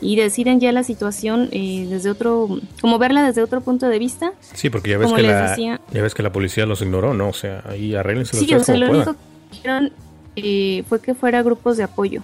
[0.00, 2.48] y deciden ya la situación eh, desde otro,
[2.80, 6.02] como verla desde otro punto de vista, Sí, porque ya ves, que la, decía- ya
[6.02, 7.28] ves que la policía los ignoró, ¿no?
[7.28, 9.08] O sea, ahí arréglense los sí, o sea, como lo puedan.
[9.08, 9.12] único
[9.50, 9.92] que dijeron
[10.36, 12.22] eh, fue que fuera grupos de apoyo.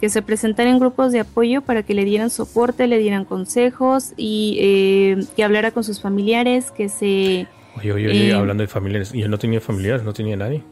[0.00, 4.56] Que se presentaran grupos de apoyo para que le dieran soporte, le dieran consejos y
[4.60, 7.46] eh, que hablara con sus familiares, que se...
[7.78, 9.14] Oye, oye, oye, Eh, hablando de familiares.
[9.14, 10.02] ¿Y él no tenía familiares?
[10.04, 10.62] ¿No tenía nadie?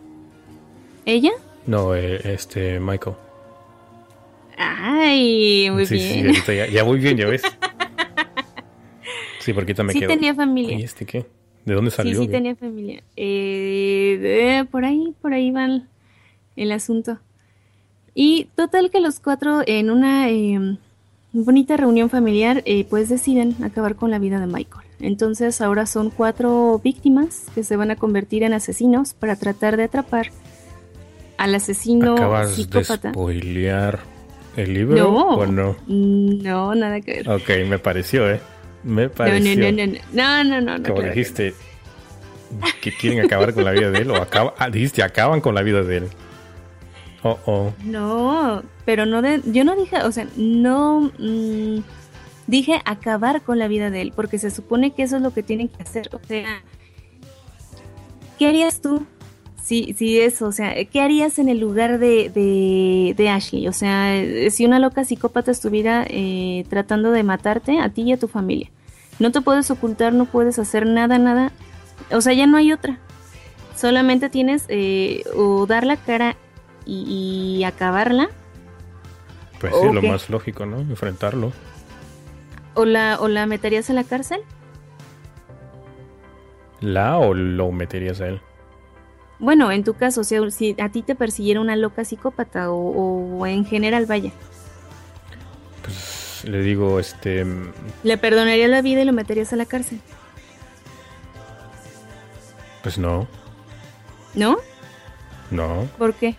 [1.06, 1.30] ¿Ella?
[1.66, 3.14] No, eh, este, Michael.
[4.82, 6.26] Ay, muy sí, sí, bien.
[6.28, 7.42] ahorita ya, ya voy bien, ya ves.
[9.40, 10.08] Sí, porque ahorita me Sí quedo.
[10.10, 10.78] tenía familia.
[10.78, 11.24] ¿Y este qué?
[11.64, 12.20] ¿De dónde Sí, salió?
[12.20, 12.32] sí qué?
[12.32, 13.02] tenía familia.
[13.16, 15.84] Eh, por ahí, por ahí va el,
[16.56, 17.18] el asunto.
[18.14, 20.76] Y total que los cuatro en una eh,
[21.32, 24.86] bonita reunión familiar eh, pues deciden acabar con la vida de Michael.
[25.00, 29.84] Entonces ahora son cuatro víctimas que se van a convertir en asesinos para tratar de
[29.84, 30.30] atrapar
[31.38, 33.08] al asesino ¿Acabas psicópata.
[33.08, 34.00] de spoilear
[34.56, 35.28] el libro No.
[35.36, 35.76] o no?
[35.86, 37.28] No, nada que ver.
[37.28, 38.40] Ok, me pareció, ¿eh?
[38.82, 39.56] Me pareció.
[39.56, 41.54] no, no, no, no, no, no, no, Como claro dijiste
[42.80, 45.62] que quieren acabar con la vida de él o acaba, ah, dijiste acaban con la
[45.62, 46.08] vida de él.
[47.22, 47.72] Oh, oh.
[47.84, 51.82] No, pero no de, yo no dije, o sea, no mm,
[52.46, 55.42] dije acabar con la vida de él, porque se supone que eso es lo que
[55.42, 56.08] tienen que hacer.
[56.12, 56.62] O sea,
[58.38, 59.06] ¿qué harías tú
[59.62, 63.68] si, si eso, o sea, qué harías en el lugar de, de, de Ashley?
[63.68, 68.12] O sea, eh, si una loca psicópata estuviera eh, tratando de matarte a ti y
[68.12, 68.70] a tu familia,
[69.18, 71.52] no te puedes ocultar, no puedes hacer nada, nada.
[72.12, 72.98] O sea, ya no hay otra.
[73.76, 76.36] Solamente tienes eh, o dar la cara
[76.86, 78.30] y, y acabarla
[79.58, 80.80] Pues sí, lo más lógico, ¿no?
[80.80, 81.52] Enfrentarlo.
[82.74, 84.40] o la o la meterías a la cárcel.
[86.80, 88.40] ¿La o lo meterías a él?
[89.40, 93.38] Bueno, en tu caso, o sea, si a ti te persiguiera una loca psicópata o,
[93.38, 94.30] o en general, vaya,
[95.82, 97.46] Pues le digo, este.
[98.02, 100.00] le perdonarías la vida y lo meterías a la cárcel,
[102.82, 103.26] Pues no,
[104.34, 104.58] ¿no?
[105.50, 105.88] no.
[105.98, 106.36] ¿Por qué?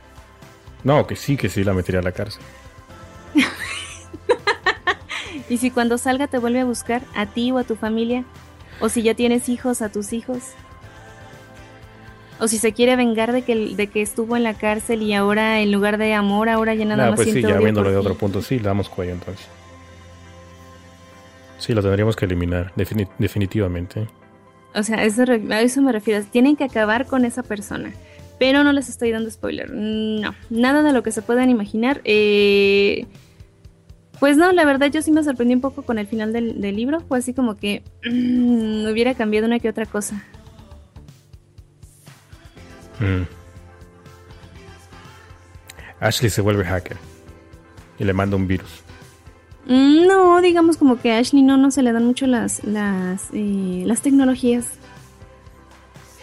[0.84, 2.42] No, que sí, que sí la metería a la cárcel.
[5.50, 8.24] Y si cuando salga te vuelve a buscar a ti o a tu familia,
[8.80, 10.40] o si ya tienes hijos, a tus hijos,
[12.42, 15.62] o si se quiere vengar de que, de que estuvo en la cárcel y ahora
[15.62, 18.16] en lugar de amor, ahora ya nada Nah, más pues sí, ya viéndolo de otro
[18.16, 19.48] punto, sí, le damos cuello entonces.
[21.60, 24.08] Sí, lo tendríamos que eliminar, defini- definitivamente.
[24.74, 26.24] O sea, eso, a eso me refiero.
[26.32, 27.92] Tienen que acabar con esa persona.
[28.40, 29.70] Pero no les estoy dando spoiler.
[29.72, 32.02] No, nada de lo que se puedan imaginar.
[32.06, 33.06] Eh,
[34.20, 36.76] pues no, la verdad yo sí me sorprendí un poco con el final del, del
[36.76, 37.02] libro.
[37.02, 40.26] Fue así como que mm, hubiera cambiado una que otra cosa.
[43.02, 43.26] Mm.
[46.00, 46.98] Ashley se vuelve hacker
[48.00, 48.84] y le manda un virus.
[49.66, 53.30] Mm, no, digamos como que a Ashley no, no se le dan mucho las, las,
[53.34, 54.66] eh, las tecnologías.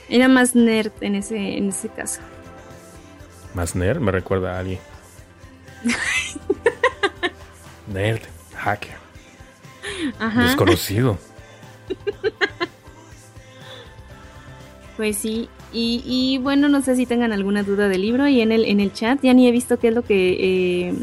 [0.09, 2.20] Era más nerd en ese, en ese caso.
[3.55, 4.81] Más nerd me recuerda a alguien.
[7.87, 8.22] nerd,
[8.57, 8.97] hacker,
[10.18, 10.45] Ajá.
[10.45, 11.18] desconocido.
[14.97, 18.53] Pues sí, y, y bueno, no sé si tengan alguna duda del libro y en
[18.53, 20.89] el, en el chat ya ni he visto qué es lo que...
[20.89, 20.95] Eh,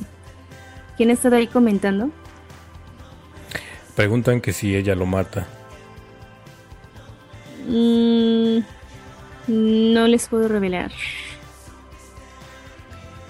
[0.97, 2.09] ¿Quién ha estado ahí comentando?
[3.95, 5.45] Preguntan que si ella lo mata.
[7.67, 8.59] Mm,
[9.47, 10.91] no les puedo revelar.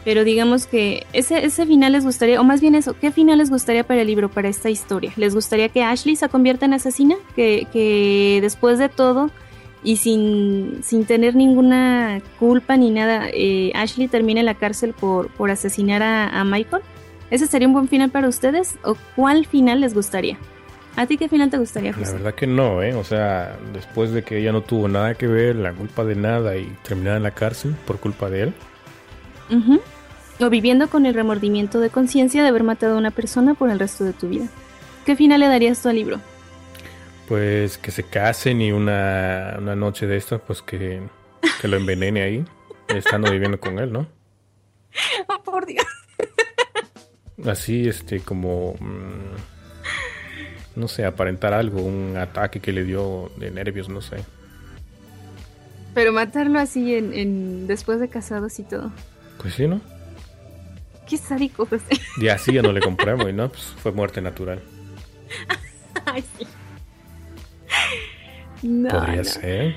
[0.04, 3.50] Pero digamos que ese, ese final les gustaría, o más bien eso, ¿qué final les
[3.50, 5.12] gustaría para el libro, para esta historia?
[5.16, 7.16] ¿Les gustaría que Ashley se convierta en asesina?
[7.36, 9.32] Que, que después de todo
[9.86, 15.30] y sin, sin tener ninguna culpa ni nada, eh, Ashley termine en la cárcel por,
[15.30, 16.82] por asesinar a, a Michael?
[17.30, 20.38] ¿Ese sería un buen final para ustedes o cuál final les gustaría?
[20.96, 22.96] ¿A ti qué final te gustaría, La verdad que no, ¿eh?
[22.96, 26.58] O sea, después de que ella no tuvo nada que ver, la culpa de nada
[26.58, 28.54] y terminar en la cárcel por culpa de él.
[30.40, 33.78] O viviendo con el remordimiento de conciencia de haber matado a una persona por el
[33.78, 34.48] resto de tu vida.
[35.06, 36.20] ¿Qué final le darías tú al libro?
[37.28, 41.02] Pues que se casen y una, una noche de estas, pues que,
[41.62, 42.46] que lo envenene ahí,
[42.90, 44.08] estando viviendo con él, ¿no?
[45.28, 45.86] Oh, por Dios.
[47.46, 48.76] Así, este, como...
[48.80, 49.36] Mm,
[50.76, 54.18] no sé, aparentar algo, un ataque que le dio de nervios, no sé.
[55.94, 58.92] Pero matarlo así en, después de casados y todo.
[59.42, 59.80] Pues sí, ¿no?
[61.08, 62.02] Qué sádico, José.
[62.18, 63.50] Y así ya no le compramos, ¿no?
[63.50, 64.62] Pues fue muerte natural.
[66.06, 66.46] Ay, sí.
[68.64, 69.76] No, Podría ser.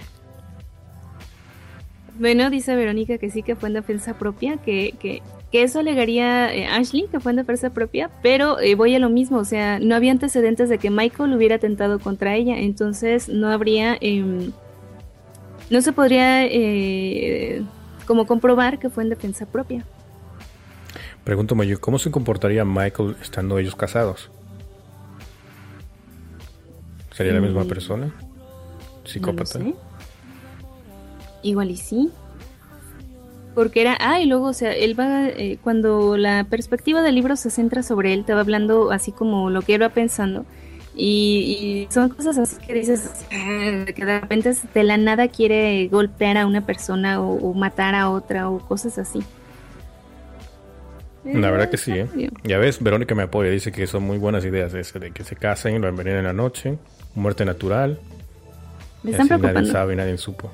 [2.19, 6.55] Bueno, dice Verónica que sí que fue en defensa propia, que, que que eso alegaría
[6.55, 9.79] eh, Ashley, que fue en defensa propia, pero eh, voy a lo mismo, o sea,
[9.79, 14.53] no había antecedentes de que Michael hubiera atentado contra ella, entonces no habría, em,
[15.71, 17.63] no se podría eh,
[18.07, 19.85] como comprobar que fue en defensa propia.
[21.25, 24.31] Pregunto yo, ¿cómo se comportaría Michael estando ellos casados?
[27.19, 27.69] ¿Sería la misma mm.
[27.69, 28.15] persona?
[29.05, 29.59] ¿Psicópata?
[31.43, 32.11] Igual y sí
[33.59, 37.35] porque era, ah, y luego, o sea, él va, eh, cuando la perspectiva del libro
[37.35, 40.47] se centra sobre él, te va hablando así como lo que él va pensando.
[40.95, 46.37] Y, son cosas así que dices, ah, que de repente de la nada quiere golpear
[46.37, 49.25] a una persona o, matar a otra o cosas así.
[51.25, 52.31] La verdad que sí, ¿eh?
[52.45, 55.37] Ya ves, Verónica me apoya, dice que son muy buenas ideas ese, de que se
[55.37, 56.79] casen, lo envenenen en la noche,
[57.15, 57.99] muerte natural.
[59.03, 59.61] Me están preocupando.
[59.61, 60.51] Nadie sabe, nadie supo.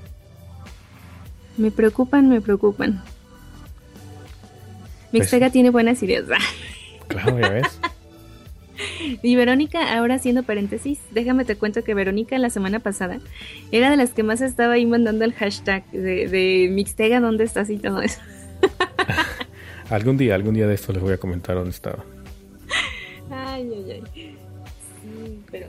[1.57, 3.03] Me preocupan, me preocupan.
[5.13, 6.25] Mixtega pues, tiene buenas ideas.
[7.09, 7.81] claro, ya ves.
[9.23, 13.21] Y Verónica, ahora haciendo paréntesis, déjame te cuento que Verónica la semana pasada
[13.71, 17.71] era de las que más estaba ahí mandando el hashtag de, de Mixtega, ¿dónde estás?
[17.71, 18.21] y todo eso.
[19.95, 22.05] algún día, algún día de esto les voy a comentar dónde estaba.
[23.31, 24.37] Ay, ay, ay.
[25.03, 25.69] Sí, pero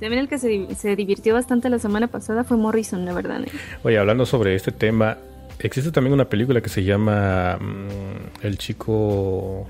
[0.00, 3.42] también el que se, divirtió bastante la semana pasada fue Morrison, la verdad.
[3.42, 3.50] ¿eh?
[3.82, 5.18] Oye, hablando sobre este tema,
[5.58, 9.66] existe también una película que se llama mm, El chico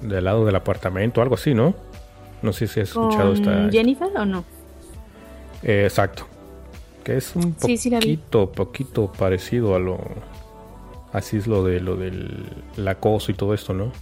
[0.00, 1.74] del lado del apartamento, algo así, ¿no?
[2.42, 3.70] No sé si has escuchado esta.
[3.70, 4.44] ¿Jennifer o no?
[5.62, 6.26] Eh, exacto.
[7.04, 10.00] Que es un poquito, poquito parecido a lo.
[11.12, 12.46] Así es lo de lo del
[12.86, 13.92] acoso y todo esto, ¿no?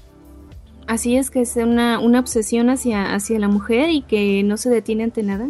[0.90, 4.70] Así es que es una, una obsesión hacia, hacia la mujer y que no se
[4.70, 5.48] detiene ante nada.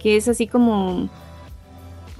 [0.00, 1.08] Que es así como...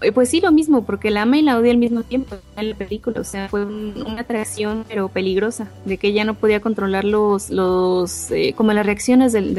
[0.00, 2.70] Eh, pues sí, lo mismo, porque la ama y la odia al mismo tiempo en
[2.70, 3.20] la película.
[3.20, 8.30] O sea, fue una atracción, pero peligrosa, de que ella no podía controlar los, los
[8.30, 9.54] eh, como las reacciones del,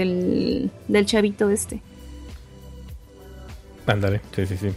[0.87, 1.81] del, chavito este.
[3.85, 4.69] Ándale, sí, sí, sí.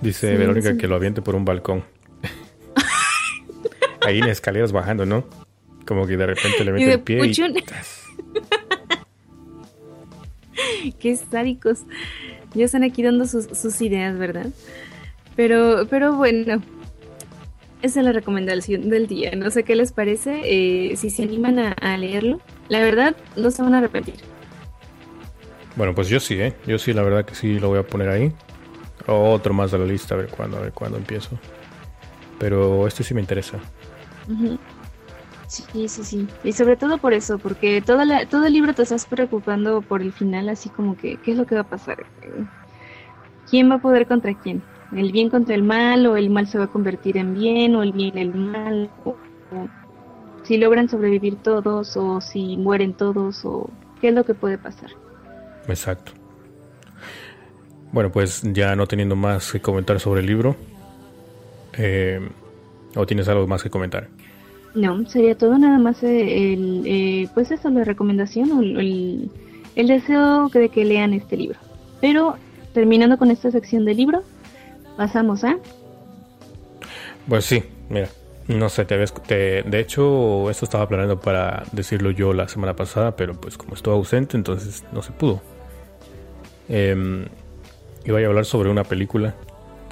[0.00, 1.82] Dice Verónica que lo aviente por un balcón.
[4.04, 5.24] Ahí en escaleras bajando, ¿no?
[5.86, 7.32] Como que de repente le mete el pie y...
[10.98, 11.80] Qué sádicos.
[12.54, 14.46] Ya están aquí dando sus, ideas, ¿verdad?
[15.36, 16.62] Pero, pero bueno,
[17.80, 19.32] esa es la recomendación del día.
[19.36, 20.40] No sé qué les parece.
[20.44, 24.16] Eh, si se animan a, leerlo, la verdad no se van a arrepentir.
[25.76, 26.52] Bueno, pues yo sí, ¿eh?
[26.66, 28.32] Yo sí, la verdad que sí lo voy a poner ahí.
[29.06, 31.38] Otro más de la lista, a ver cuándo, a ver cuándo empiezo.
[32.38, 33.58] Pero este sí me interesa.
[35.46, 36.28] Sí, sí, sí.
[36.44, 40.12] Y sobre todo por eso, porque todo, todo el libro te estás preocupando por el
[40.12, 42.06] final, así como que, ¿qué es lo que va a pasar?
[43.50, 44.62] ¿Quién va a poder contra quién?
[44.94, 46.06] ¿El bien contra el mal?
[46.06, 47.76] ¿O el mal se va a convertir en bien?
[47.76, 48.90] ¿O el bien el mal?
[49.04, 49.16] O,
[50.44, 51.96] si logran sobrevivir todos?
[51.96, 53.44] ¿O si mueren todos?
[53.44, 53.68] ¿O
[54.00, 54.90] qué es lo que puede pasar?
[55.68, 56.12] Exacto.
[57.92, 60.56] Bueno, pues ya no teniendo más que comentar sobre el libro,
[61.74, 62.26] eh,
[62.94, 64.08] ¿o tienes algo más que comentar?
[64.74, 69.30] No, sería todo nada más eh, el, eh, pues eso, la recomendación o el,
[69.76, 71.58] el, deseo de que lean este libro.
[72.00, 72.36] Pero
[72.72, 74.22] terminando con esta sección del libro,
[74.96, 75.58] pasamos a...
[77.28, 78.08] Pues sí, mira,
[78.48, 83.14] no sé, te, ves, de hecho esto estaba planeando para decirlo yo la semana pasada,
[83.14, 85.42] pero pues como estuve ausente, entonces no se pudo.
[86.68, 87.26] Eh,
[88.04, 89.34] iba a hablar sobre una película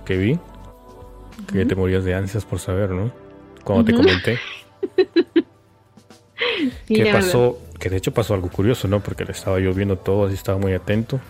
[0.05, 0.38] que vi,
[1.47, 3.12] que te morías de ansias por saber, ¿no?
[3.64, 4.38] Cuando te comenté.
[6.86, 9.01] que pasó, que de hecho pasó algo curioso, ¿no?
[9.01, 11.20] Porque le estaba yo viendo todo, así estaba muy atento.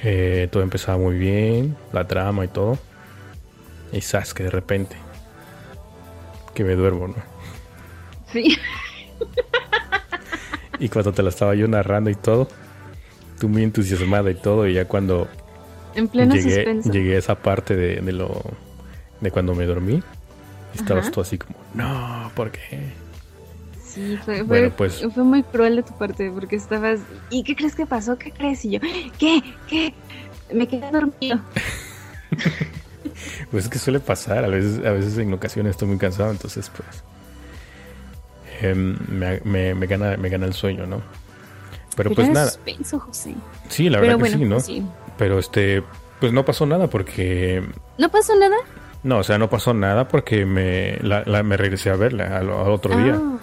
[0.00, 2.78] Eh, todo empezaba muy bien, la trama y todo.
[3.92, 4.96] Y sabes que de repente,
[6.54, 7.16] que me duermo, ¿no?
[8.32, 8.56] Sí.
[10.78, 12.48] y cuando te la estaba yo narrando y todo,
[13.38, 15.28] tú muy entusiasmada y todo, y ya cuando
[15.94, 18.42] en pleno llegué, llegué a esa parte de, de, lo
[19.20, 20.02] de cuando me dormí,
[20.74, 22.92] estabas tú así como, no, ¿por qué?
[23.84, 27.74] Sí, fue, fue, pues, fue, muy cruel de tu parte porque estabas, ¿y qué crees
[27.74, 28.16] que pasó?
[28.16, 28.64] ¿Qué crees?
[28.64, 28.80] Y yo,
[29.18, 29.42] ¿qué?
[29.68, 29.92] ¿Qué?
[30.52, 31.40] Me quedé dormido.
[33.50, 36.70] pues es que suele pasar, a veces, a veces en ocasiones estoy muy cansado, entonces
[36.74, 37.04] pues
[38.62, 41.02] em, me, me, me, gana, me gana el sueño, ¿no?
[41.96, 42.48] Pero, pues nada.
[42.48, 43.34] Suspenso, José.
[43.68, 44.58] Sí, la verdad que sí, ¿no?
[45.22, 45.84] Pero este,
[46.18, 47.64] pues no pasó nada porque...
[47.96, 48.56] ¿No pasó nada?
[49.04, 52.96] No, o sea, no pasó nada porque me, la, me regresé a verla al, otro
[52.96, 53.20] día.
[53.22, 53.38] Ah.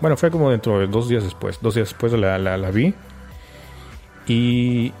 [0.00, 1.58] Bueno, fue como dentro de dos días después.
[1.60, 2.94] Dos días después la, la, la vi.
[4.26, 4.94] Y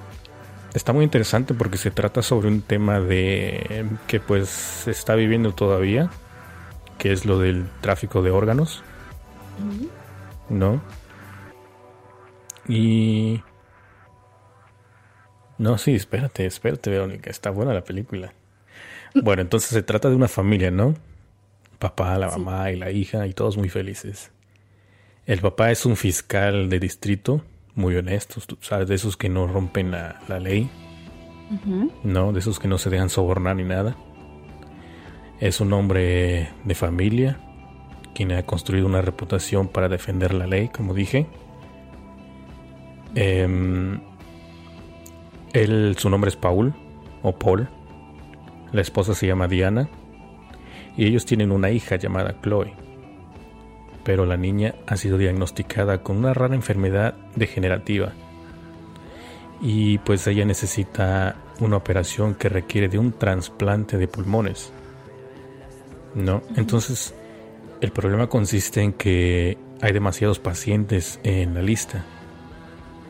[0.74, 5.54] está muy interesante porque se trata sobre un tema de que pues se está viviendo
[5.54, 6.10] todavía,
[6.98, 8.82] que es lo del tráfico de órganos.
[10.50, 10.82] ¿No?
[12.68, 13.42] Y...
[15.60, 18.32] No, sí, espérate, espérate, Verónica, está buena la película.
[19.14, 20.94] Bueno, entonces se trata de una familia, ¿no?
[21.78, 24.32] Papá, la mamá y la hija y todos muy felices.
[25.26, 27.44] El papá es un fiscal de distrito,
[27.74, 28.88] muy honesto, ¿sabes?
[28.88, 30.70] De esos que no rompen la, ley,
[32.04, 32.32] ¿no?
[32.32, 33.98] De esos que no se dejan sobornar ni nada.
[35.40, 37.38] Es un hombre de familia,
[38.14, 41.26] quien ha construido una reputación para defender la ley, como dije.
[43.14, 44.00] Em,
[45.52, 46.74] él, su nombre es Paul,
[47.22, 47.68] o Paul.
[48.72, 49.88] La esposa se llama Diana.
[50.96, 52.74] Y ellos tienen una hija llamada Chloe
[54.04, 58.12] pero la niña ha sido diagnosticada con una rara enfermedad degenerativa
[59.60, 64.72] y pues ella necesita una operación que requiere de un trasplante de pulmones.
[66.14, 66.42] ¿No?
[66.56, 67.14] Entonces,
[67.80, 72.04] el problema consiste en que hay demasiados pacientes en la lista.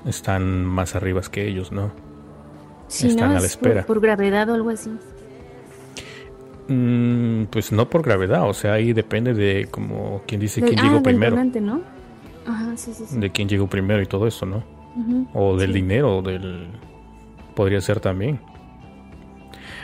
[0.04, 1.92] Están más arriba que ellos, ¿no?
[2.90, 3.86] Están a la espera.
[3.86, 4.90] por gravedad o algo así.
[6.68, 10.98] Mm, pues no por gravedad, o sea, ahí depende de como quien dice quién llegó
[10.98, 11.36] ah, primero.
[11.60, 11.80] ¿no?
[12.46, 14.62] Ajá, sí, sí, De quién llegó primero y todo eso, ¿no?
[15.34, 16.66] o del dinero, del
[17.54, 18.40] podría ser también.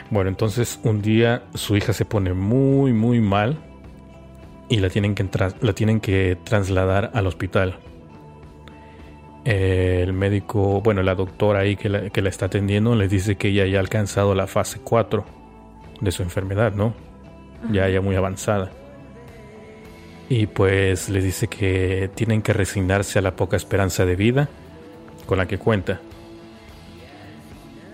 [0.09, 3.57] Bueno, entonces un día su hija se pone muy muy mal
[4.69, 5.25] y la tienen que
[5.61, 7.79] la tienen que trasladar al hospital.
[9.47, 13.47] El médico, bueno, la doctora ahí que la, que la está atendiendo les dice que
[13.47, 15.23] ella ya ha alcanzado la fase 4
[16.01, 16.93] de su enfermedad, ¿no?
[17.71, 18.71] Ya, ya muy avanzada.
[20.27, 24.49] Y pues les dice que tienen que resignarse a la poca esperanza de vida
[25.25, 26.01] con la que cuenta.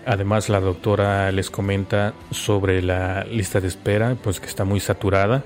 [0.06, 5.44] Además la doctora les comenta sobre la lista de espera, pues que está muy saturada.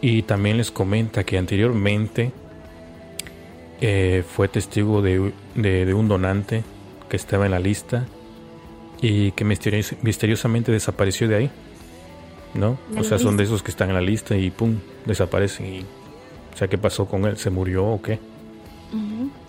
[0.00, 2.30] Y también les comenta que anteriormente
[3.80, 6.64] eh, fue testigo de, de un donante
[7.08, 8.06] que estaba en la lista
[9.00, 11.50] y que misteriosamente desapareció de ahí.
[12.54, 12.78] ¿No?
[12.96, 15.66] O sea, son de esos que están en la lista y pum, desaparecen.
[15.66, 17.36] Y, o sea, ¿qué pasó con él?
[17.36, 18.18] ¿Se murió o qué?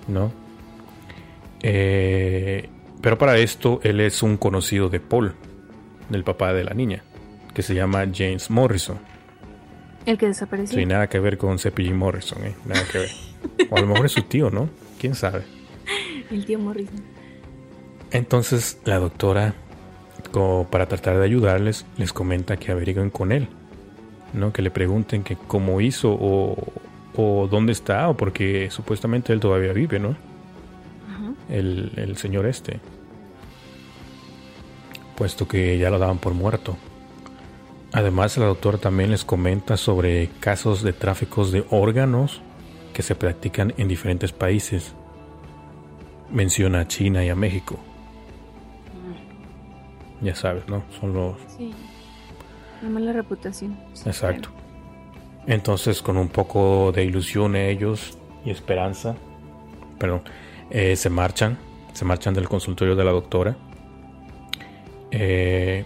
[0.08, 0.32] ¿No?
[1.62, 2.70] Eh,
[3.02, 5.34] pero para esto, él es un conocido de Paul,
[6.10, 7.04] del papá de la niña,
[7.54, 9.00] que se llama James Morrison.
[10.06, 10.78] El que desapareció.
[10.78, 11.94] Sí, nada que ver con C.P.G.
[11.94, 12.56] Morrison, ¿eh?
[12.66, 13.10] Nada que ver.
[13.70, 14.70] O a lo mejor es su tío, ¿no?
[15.00, 15.44] ¿Quién sabe?
[16.32, 17.02] El tío Morrison.
[18.12, 19.54] Entonces la doctora,
[20.32, 23.48] como para tratar de ayudarles, les comenta que averiguen con él,
[24.34, 24.52] ¿no?
[24.52, 26.56] Que le pregunten que cómo hizo o,
[27.16, 30.16] o dónde está, o porque supuestamente él todavía vive, ¿no?
[31.50, 32.80] el, el señor este.
[35.16, 36.78] Puesto que ya lo daban por muerto.
[37.92, 42.42] Además, la doctora también les comenta sobre casos de tráficos de órganos
[43.00, 44.94] que se practican en diferentes países.
[46.34, 47.80] Menciona a China y a México.
[50.20, 50.84] Ya sabes, ¿no?
[51.00, 51.38] Son los...
[51.58, 51.74] Sí.
[52.82, 53.80] La mala reputación.
[54.06, 54.50] Exacto.
[55.48, 59.16] Entonces, con un poco de ilusión ellos y esperanza,
[59.98, 60.24] perdón,
[60.70, 61.58] eh, se marchan,
[61.94, 63.56] se marchan del consultorio de la doctora.
[65.12, 65.86] Eh,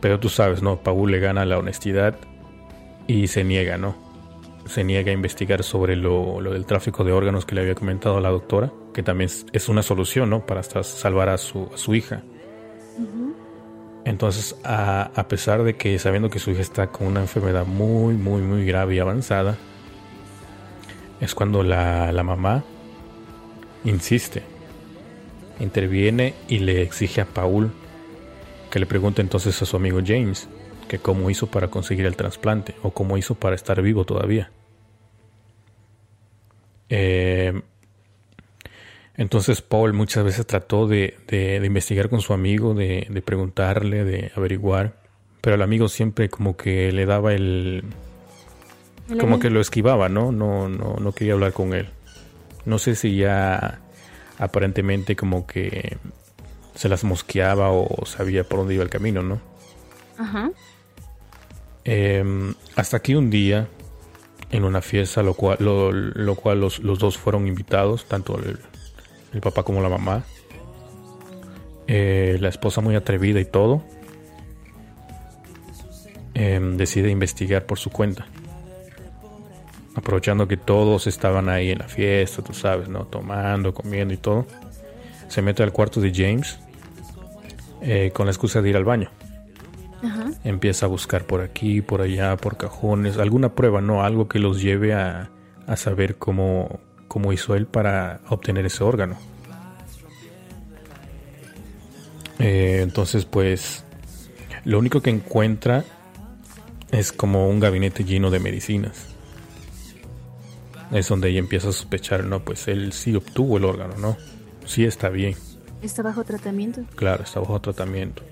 [0.00, 0.74] pero tú sabes, ¿no?
[0.80, 2.18] Paul le gana la honestidad
[3.06, 4.05] y se niega, ¿no?
[4.66, 8.18] Se niega a investigar sobre lo, lo del tráfico de órganos que le había comentado
[8.18, 10.44] a la doctora, que también es, una solución, ¿no?
[10.44, 12.22] Para salvar a su, a su hija.
[14.04, 18.42] Entonces, a, pesar de que sabiendo que su hija está con una enfermedad muy, muy,
[18.42, 19.56] muy grave y avanzada,
[21.20, 22.62] es cuando la, la mamá
[23.84, 24.42] insiste,
[25.58, 27.72] interviene y le exige a Paul
[28.70, 30.48] que le pregunte entonces a su amigo James
[30.88, 34.50] que cómo hizo para conseguir el trasplante o cómo hizo para estar vivo todavía.
[36.88, 37.60] Eh,
[39.16, 44.30] entonces Paul muchas veces trató de, de, investigar con su amigo, de, de, preguntarle, de
[44.36, 45.00] averiguar,
[45.40, 47.84] pero el amigo siempre como que le daba el...
[49.18, 50.32] como que lo esquivaba, ¿no?
[50.32, 51.88] No, no, no quería hablar con él.
[52.66, 53.80] No sé si ya
[54.38, 55.96] aparentemente como que
[56.74, 59.40] se las mosqueaba o sabía por dónde iba el camino, ¿no?
[60.18, 60.50] Ajá.
[61.88, 63.68] Em, hasta aquí un día,
[64.50, 69.80] en una fiesta, lo cual, lo, cual los, dos fueron invitados, tanto el, papá como
[69.80, 70.24] la mamá.
[71.86, 73.84] Eh, la esposa muy atrevida y todo,
[76.34, 78.26] em, decide investigar por su cuenta.
[79.94, 83.06] Aprovechando que todos estaban ahí en la fiesta, tú sabes, ¿no?
[83.06, 84.44] Tomando, comiendo y todo.
[85.28, 86.58] Se mete al cuarto de James
[87.80, 89.08] eh, con la excusa de ir al baño.
[90.44, 94.04] Empieza a buscar por aquí, por allá, por cajones, alguna prueba, ¿no?
[94.04, 95.30] Algo que los lleve a,
[95.76, 99.16] saber cómo, cómo hizo él para obtener ese órgano.
[102.38, 103.84] Eh, entonces, pues,
[104.64, 105.84] lo único que encuentra
[106.90, 109.06] es como un gabinete lleno de medicinas.
[110.92, 114.16] Es donde ella empieza a sospechar, no, pues él sí obtuvo el órgano, ¿no?
[114.64, 115.34] Sí está bien.
[115.82, 116.82] ¿Está bajo tratamiento?
[116.94, 118.22] Claro, está bajo tratamiento.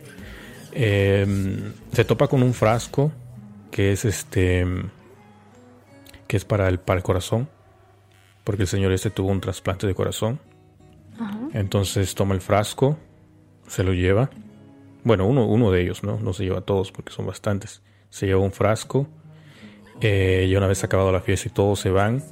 [0.74, 3.12] Em, se topa con un frasco
[3.70, 4.66] que es este
[6.26, 7.48] que es para el, para el corazón
[8.42, 10.40] porque el señor este tuvo un trasplante de corazón.
[11.52, 12.98] Entonces toma el frasco
[13.68, 14.30] se lo lleva.
[15.04, 17.82] Bueno uno, uno de ellos no no se lleva todos porque son bastantes.
[18.10, 19.06] Se lleva un frasco
[20.00, 22.22] eh, y una vez acabado la fiesta y todos se van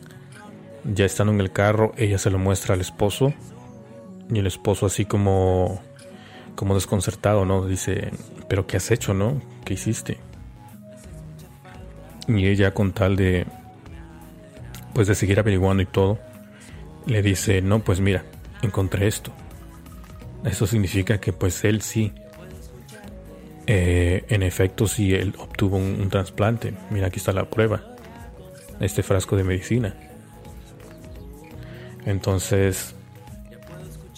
[0.84, 3.32] ya estando en el carro ella se lo muestra al esposo
[4.32, 5.80] y el esposo así como
[6.54, 7.66] como desconcertado, ¿no?
[7.66, 8.10] Dice,
[8.48, 9.40] pero ¿qué has hecho, no?
[9.64, 10.18] ¿Qué hiciste?
[12.28, 13.46] Y ella con tal de,
[14.94, 16.18] pues de seguir averiguando y todo,
[17.06, 18.24] le dice, no, pues mira,
[18.62, 19.32] encontré esto.
[20.44, 22.12] Eso significa que pues él sí,
[23.66, 26.74] eh, en efecto sí, él obtuvo un, trasplante.
[26.90, 27.82] Mira, aquí está la prueba.
[28.80, 29.94] Este frasco de medicina.
[32.04, 32.94] Entonces,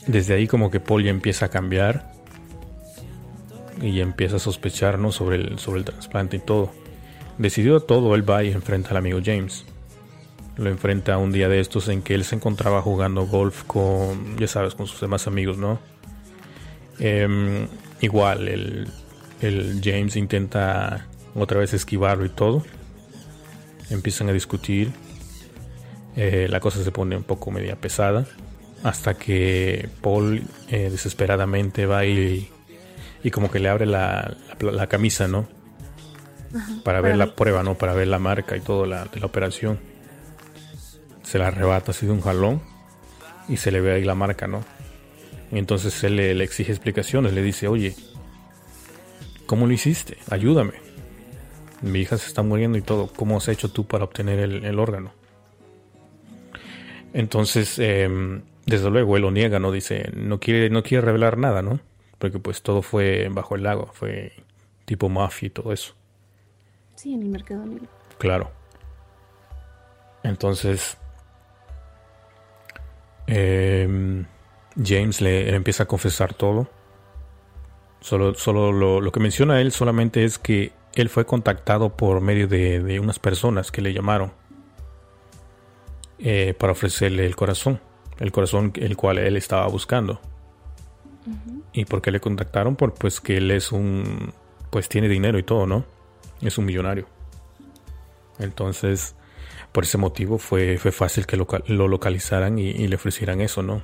[0.06, 2.13] desde ahí como que Paul ya empieza a cambiar
[3.84, 6.72] y empieza a sospechar sobre, el, sobre el trasplante y todo.
[7.36, 9.66] Decidido todo, él va y enfrenta al amigo James.
[10.56, 14.46] Lo enfrenta un día de estos en que él se encontraba jugando golf con, ya
[14.46, 15.80] sabes, con sus demás amigos, ¿no?
[16.98, 17.66] Em,
[18.00, 18.88] igual, el,
[19.42, 22.64] el James intenta otra vez esquivarlo y todo.
[23.90, 24.92] Empiezan a discutir.
[26.16, 28.24] Eh, la cosa se pone un poco media pesada.
[28.82, 32.48] Hasta que Paul eh, desesperadamente va y
[33.24, 35.48] y como que le abre la, la, camisa, ¿no?
[36.84, 37.74] para, ver la prueba, ¿no?
[37.74, 39.80] Para ver la marca y todo la, de la operación.
[41.22, 42.60] Se la arrebata así de un jalón
[43.48, 44.62] y se le ve ahí la marca, ¿no?
[45.50, 47.96] Y entonces él le, exige explicaciones, le dice, oye,
[49.46, 50.18] ¿cómo lo hiciste?
[50.28, 50.74] Ayúdame.
[51.80, 53.06] Mi hija se está muriendo y todo.
[53.06, 55.14] ¿Cómo has hecho tú para obtener el, órgano?
[57.14, 59.72] Entonces, em, desde luego, él lo niega, ¿no?
[59.72, 61.80] Dice, no quiere, no quiere revelar nada, ¿no?
[62.24, 64.32] Porque pues todo fue bajo el lago, fue
[64.86, 65.92] tipo mafia y todo eso.
[66.94, 67.86] Sí, en el mercado negro.
[68.16, 68.50] Claro.
[70.22, 70.96] Entonces,
[73.26, 74.24] em,
[74.82, 76.66] James le, empieza a confesar todo.
[78.00, 83.00] Solo, solo lo, que menciona él solamente es que él fue contactado por medio de,
[83.00, 84.32] unas personas que le llamaron
[86.20, 87.82] eh, para ofrecerle el corazón,
[88.18, 90.22] el corazón el cual él estaba buscando.
[91.72, 92.76] ¿Y por qué le contactaron?
[92.76, 94.32] Por pues que él es un
[94.70, 95.84] pues tiene dinero y todo, ¿no?
[96.40, 97.06] Es un millonario.
[98.38, 99.14] Entonces,
[99.70, 101.46] por ese motivo fue, fue fácil que lo,
[101.88, 103.82] localizaran y, le ofrecieran eso, ¿no?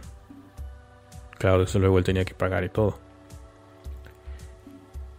[1.39, 2.99] Claro, desde luego él tenía que pagar y todo.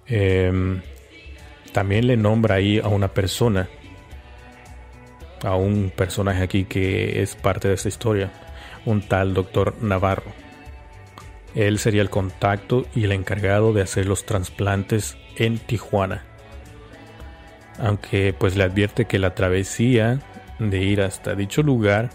[0.08, 0.82] Em,
[1.72, 3.70] también le nombra ahí a una persona,
[5.44, 8.32] a un personaje aquí que es parte de esta historia,
[8.86, 10.41] un tal doctor Navarro.
[11.56, 16.24] Él sería el contacto y el encargado de hacer los trasplantes en Tijuana.
[17.78, 20.20] Aunque pues le advierte que la travesía
[20.60, 22.10] de ir hasta dicho lugar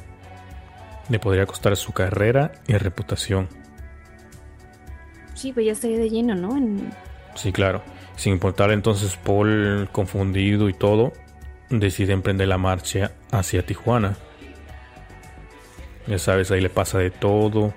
[1.08, 3.48] le podría costar su carrera y reputación.
[5.34, 6.56] Sí, pues ya estaría de lleno, ¿no?
[7.34, 7.82] Sí, claro.
[8.16, 11.12] Sin importar entonces Paul, confundido y todo,
[11.68, 14.16] decide emprender la marcha hacia Tijuana.
[16.06, 17.74] Ya sabes, ahí le pasa de todo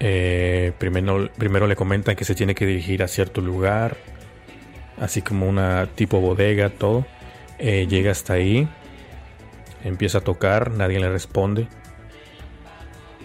[0.00, 3.98] eh, primero, primero le comentan que se tiene que dirigir a cierto lugar,
[4.98, 7.06] así como una tipo bodega, todo.
[7.58, 8.66] Eh, llega hasta ahí,
[9.84, 11.68] empieza a tocar, nadie le responde.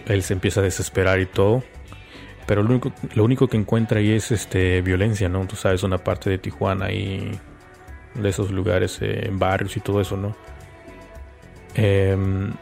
[0.06, 1.64] él se empieza a desesperar y todo.
[2.46, 5.46] Pero lo único, lo único que encuentra ahí es este violencia, ¿no?
[5.46, 7.32] Tú sabes, una parte de Tijuana y
[8.14, 10.36] de esos lugares, eh, barrios y todo eso, ¿no?
[11.74, 12.52] Em,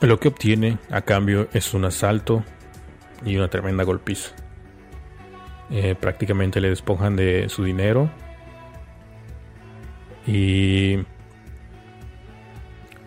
[0.00, 2.44] lo que obtiene a cambio es un asalto
[3.24, 4.30] y una tremenda golpiza.
[5.70, 8.10] Eh, prácticamente le despojan de su dinero
[10.26, 10.98] y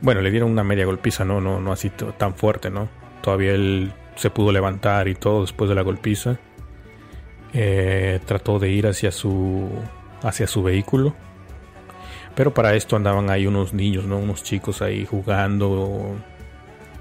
[0.02, 2.90] bueno, le dieron una media golpiza, no, no, no así tan fuerte, ¿no?
[3.22, 6.38] Todavía él se pudo levantar y todo después de la golpiza.
[7.54, 9.70] Eh, trató de ir hacia su
[10.22, 11.16] hacia su vehículo
[12.38, 14.20] pero para esto andaban ahí unos niños, ¿no?
[14.20, 16.16] Unos chicos ahí jugando,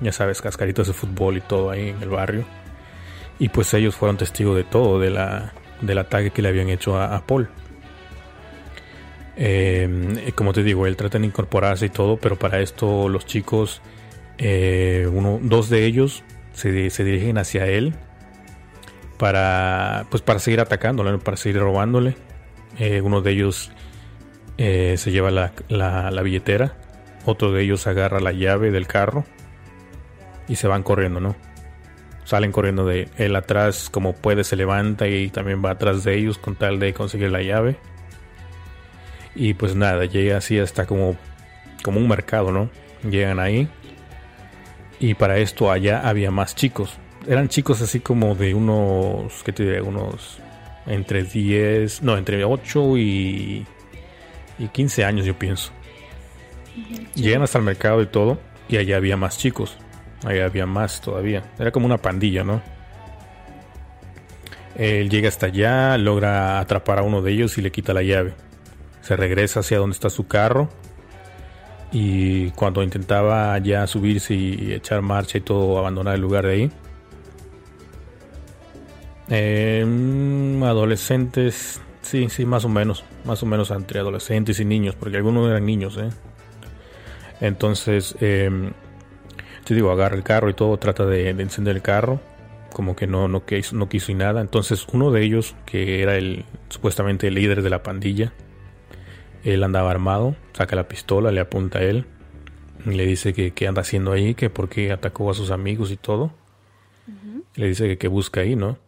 [0.01, 2.47] ya sabes, cascaritas de fútbol y todo ahí en el barrio.
[3.39, 7.01] Y pues ellos fueron testigos de todo, de la, del ataque que le habían hecho
[7.01, 7.49] a, Paul.
[9.37, 13.83] Eh, como te digo, él trata de incorporarse y todo, pero para esto los chicos,
[14.39, 17.95] eh, uno, dos de ellos se, se, dirigen hacia él
[19.19, 22.17] para, pues para seguir atacándole, para seguir robándole.
[22.79, 23.73] Eh, uno de ellos
[24.57, 26.77] se lleva la, la, billetera,
[27.27, 29.27] otro de ellos agarra la llave del carro
[30.49, 31.37] y se van corriendo, ¿no?
[32.27, 36.37] Salen corriendo de él atrás como puede, se levanta y también va atrás de ellos
[36.37, 37.79] con tal de conseguir la llave.
[39.35, 41.17] Y pues nada, llega así hasta como,
[41.83, 42.69] como un mercado, ¿no?
[43.09, 43.69] Llegan ahí.
[45.01, 46.99] Y para esto allá había más chicos.
[47.27, 49.81] Eran chicos así como de unos, ¿qué te diré?
[49.81, 50.39] Unos
[50.87, 53.67] entre 10, no, entre 8 y
[54.59, 55.73] y 15 años, yo pienso.
[57.15, 59.77] Llegan hasta el mercado y todo, y allá había más chicos.
[60.25, 61.45] Allá había más todavía.
[61.59, 62.63] Era como una pandilla, ¿no?
[64.75, 68.35] Él llega hasta allá, logra atrapar a uno de ellos y le quita la llave.
[69.01, 70.69] Se regresa hacia donde está su carro.
[71.93, 76.71] Y cuando intentaba ya subirse y echar marcha y todo, abandonar el lugar de ahí.
[79.29, 83.05] Eh, adolescentes Sí, sí, más o menos.
[83.25, 86.11] Más o menos entre adolescentes y niños, porque algunos eran niños, ¿eh?
[87.41, 88.71] Entonces, eh,
[89.67, 92.21] te digo, agarra el carro y todo, trata de, encender el carro,
[92.73, 94.41] como que no, no, quiso, no quiso y nada.
[94.41, 98.33] Entonces, uno de ellos, que era el supuestamente el líder de la pandilla,
[99.43, 102.07] él andaba armado, saca la pistola, le apunta a él,
[102.85, 105.91] y le dice que qué anda haciendo ahí, que por qué atacó a sus amigos
[105.91, 106.33] y todo.
[107.57, 108.79] Le dice que qué busca ahí, ¿no?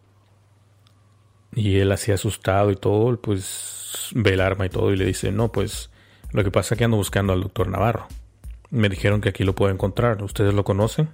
[1.54, 5.32] Y él así asustado y todo, pues ve el arma y todo y le dice,
[5.32, 5.90] no, pues
[6.30, 8.06] lo que pasa es que ando buscando al doctor Navarro.
[8.70, 10.22] Me dijeron que aquí lo puedo encontrar.
[10.22, 11.08] ¿Ustedes lo conocen?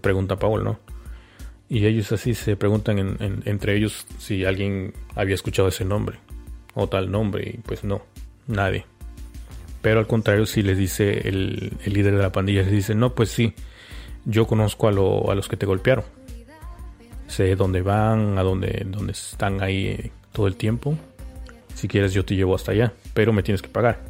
[0.00, 0.80] Pregunta Paul, ¿no?
[1.68, 6.18] Y ellos así se preguntan entre ellos si alguien había escuchado ese nombre
[6.74, 8.02] o tal nombre y pues no,
[8.46, 8.86] nadie.
[9.82, 13.30] Pero al contrario, si les dice el, líder de la pandilla, les dice, no, pues
[13.30, 13.54] sí,
[14.24, 16.04] yo conozco a, a los que te golpearon
[17.26, 20.96] sé dónde van, a dónde, dónde están ahí eh, todo el tiempo.
[21.74, 24.00] Si quieres yo te llevo hasta allá, pero me tienes que pagar.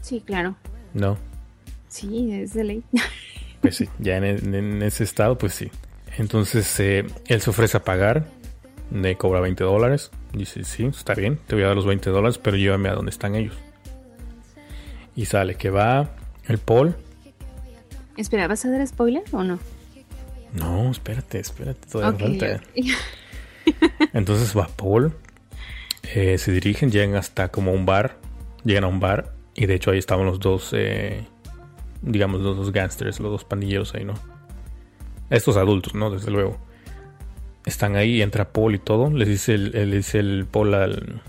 [0.00, 0.56] Sí, claro.
[0.94, 1.16] No.
[1.88, 2.82] Sí, es de ley.
[3.60, 5.70] Pues sí, ya en, ese estado, pues sí.
[6.18, 8.26] Entonces eh, él se ofrece a pagar,
[8.90, 10.10] le cobra 20 dólares.
[10.32, 13.10] Dice, sí, está bien, te voy a dar los 20 dólares, pero llévame a donde
[13.10, 13.54] están ellos.
[15.14, 16.10] Y sale que va
[16.48, 16.96] el Paul.
[18.16, 19.60] Espera, ¿vas a dar spoiler o no?
[20.54, 22.60] No, espérate, espérate, todavía
[24.12, 25.14] Entonces va Paul,
[26.02, 28.18] eh, se dirigen, llegan hasta como un bar,
[28.64, 31.24] llegan a un bar y de hecho ahí estaban los dos, eh,
[32.00, 34.14] digamos, los dos gangsters, los dos pandilleros ahí, ¿no?
[35.30, 36.10] Estos adultos, ¿no?
[36.10, 36.58] Desde luego.
[37.64, 41.22] Están ahí, entra Paul y todo, les dice el, le dice el Paul al,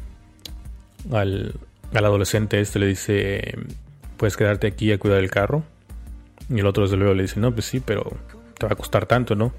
[1.11, 1.53] al,
[1.93, 3.55] al adolescente este, le dice,
[4.17, 5.63] puedes quedarte aquí a cuidar el carro.
[6.49, 8.11] Y el otro desde luego le dice, no, pues sí, pero
[8.57, 9.53] te va a costar tanto, ¿no?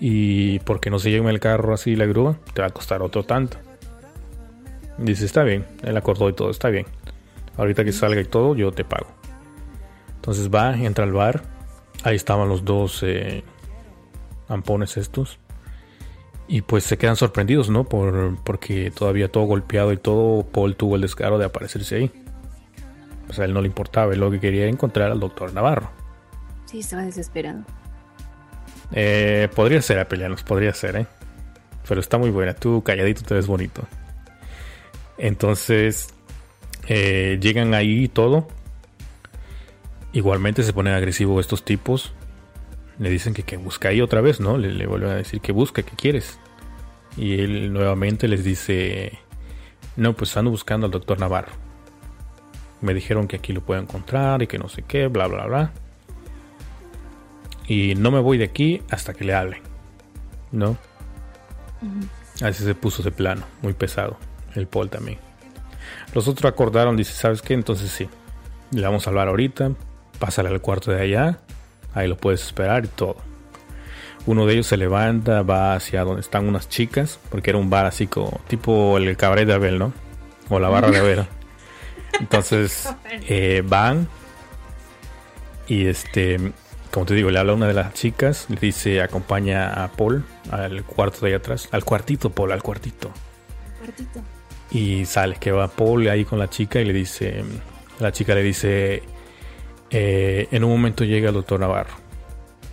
[0.00, 3.22] Y porque no se lleve el carro así la grúa, te va a costar otro
[3.22, 3.56] tanto.
[4.98, 6.86] Dice, está bien, él acordó y todo, está bien.
[7.56, 9.08] Ahorita que salga y todo, yo te pago.
[10.16, 11.42] Entonces va, entra al bar.
[12.04, 13.44] Ahí estaban los dos eh,
[14.48, 15.38] ampones estos.
[16.48, 17.84] Y pues se quedan sorprendidos, ¿no?
[17.84, 22.10] Por, porque todavía todo golpeado y todo, Paul tuvo el descaro de aparecerse ahí.
[23.26, 25.90] Pues a él no le importaba, él lo que quería encontrar al doctor Navarro.
[26.66, 27.62] Sí, estaba desesperado.
[28.92, 31.06] Eh, podría ser Apelianos, podría ser, ¿eh?
[31.88, 32.54] Pero está muy buena.
[32.54, 33.82] Tú calladito te ves bonito.
[35.18, 36.14] Entonces,
[36.88, 38.48] eh, llegan ahí y todo.
[40.12, 42.12] Igualmente se ponen agresivos estos tipos.
[42.98, 44.58] Le dicen que, que busca ahí otra vez, ¿no?
[44.58, 46.38] Le, le, vuelven a decir que busca, que quieres.
[47.16, 49.18] Y él nuevamente les dice,
[49.96, 51.52] no, pues ando buscando al doctor Navarro.
[52.80, 55.72] Me dijeron que aquí lo puedo encontrar y que no sé qué, bla, bla, bla.
[57.68, 59.62] y no me voy de aquí hasta que le hable.
[60.50, 60.76] ¿No?
[62.42, 64.16] Así se puso de plano, muy pesado.
[64.54, 65.18] El Paul también.
[66.14, 67.54] Los otros acordaron, dice, ¿sabes qué?
[67.54, 68.08] Entonces sí,
[68.70, 69.72] le vamos a hablar ahorita,
[70.18, 71.38] pásale al cuarto de allá,
[71.94, 73.16] ahí lo puedes esperar y todo.
[74.24, 77.86] Uno de ellos se levanta, va hacia donde están unas chicas, porque era un bar
[77.86, 79.92] así como tipo el cabaret de Abel, ¿no?
[80.48, 81.26] O la barra de Abel.
[82.20, 82.88] Entonces
[83.28, 84.06] eh, van
[85.66, 86.52] y este,
[86.92, 90.24] como te digo, le habla a una de las chicas, le dice acompaña a Paul
[90.50, 93.10] al cuarto de allá atrás, al cuartito, Paul, al cuartito.
[93.78, 94.20] Cuartito.
[94.72, 97.44] Y sale que va Paul ahí con la chica y le dice,
[98.00, 99.02] la chica le dice,
[99.90, 101.94] eh, en un momento llega el doctor Navarro,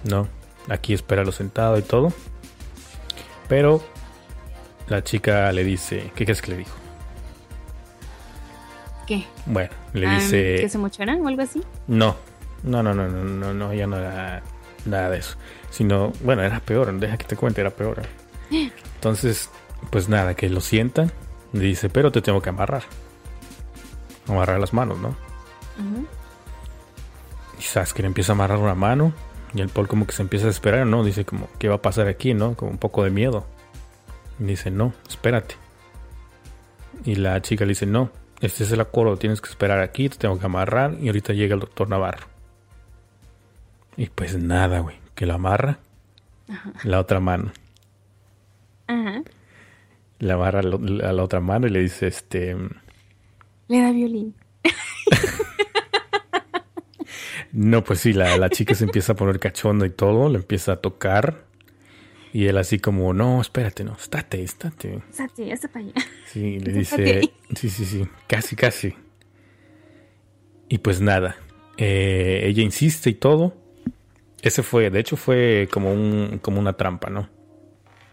[0.06, 0.28] ¿no?
[0.70, 2.14] Aquí espéralo sentado y todo.
[3.50, 3.84] Pero
[4.88, 6.76] la chica le dice, ¿qué crees que le dijo?
[9.06, 9.26] ¿Qué?
[9.45, 10.58] Bueno, le ah, dice...
[10.62, 11.62] ¿Que se mocharán o algo así?
[11.88, 12.16] No,
[12.64, 14.41] no, no, no, no, no, no, ya no era
[14.86, 15.36] nada de eso.
[15.70, 18.04] Sino, bueno, era peor, deja que te cuente, era peor.
[18.95, 19.50] Entonces,
[19.89, 20.62] pues nada, que lo
[21.54, 22.84] dice, pero te tengo que amarrar.
[24.28, 25.16] Amarrar las manos, ¿no?
[27.58, 29.14] Y sabes que le empieza a amarrar una mano
[29.54, 31.04] y el Paul como que se empieza a esperar, ¿no?
[31.04, 32.56] Dice como, ¿qué va a pasar aquí, no?
[32.56, 33.45] Como un poco de miedo.
[34.39, 35.56] Y dice, no, espérate.
[37.06, 40.18] Y la chica le dice, no, este es el acuerdo, tienes que esperar aquí, te
[40.18, 42.28] tengo que amarrar y ahorita llega el doctor Navarro.
[43.97, 45.80] Y pues nada, güey, que lo amarra
[46.84, 47.52] la otra mano.
[48.88, 49.24] Ajá.
[50.20, 52.55] Le amarra a la otra mano y le dice, este...
[53.67, 54.36] Le da violín.
[57.51, 60.76] No, pues sí, la, chica se empieza a poner cachondo y todo, le empieza a
[60.78, 61.45] tocar.
[62.32, 65.01] Y él así como, no, espérate, no, estate, estate.
[65.09, 65.93] Estate, para allá.
[66.28, 67.22] Sí, le dice,
[67.55, 68.93] sí, sí, sí, casi, casi.
[70.67, 71.38] Y pues nada,
[71.78, 73.55] eh, ella insiste y todo.
[74.43, 77.28] Ese fue, de hecho fue como, un, como una trampa, ¿no?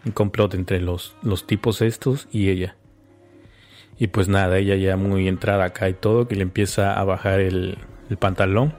[0.06, 2.76] Un complot entre los, los tipos estos y ella.
[3.98, 7.40] Y pues nada, ella ya muy entrada acá y todo, que le empieza a bajar
[7.40, 7.76] el,
[8.08, 8.72] el pantalón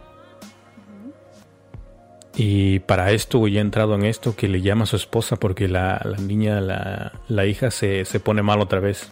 [2.39, 5.99] y para esto, ya entrado en esto, que le llama a su esposa porque la,
[6.19, 9.11] niña, la, hija se, pone mal otra vez.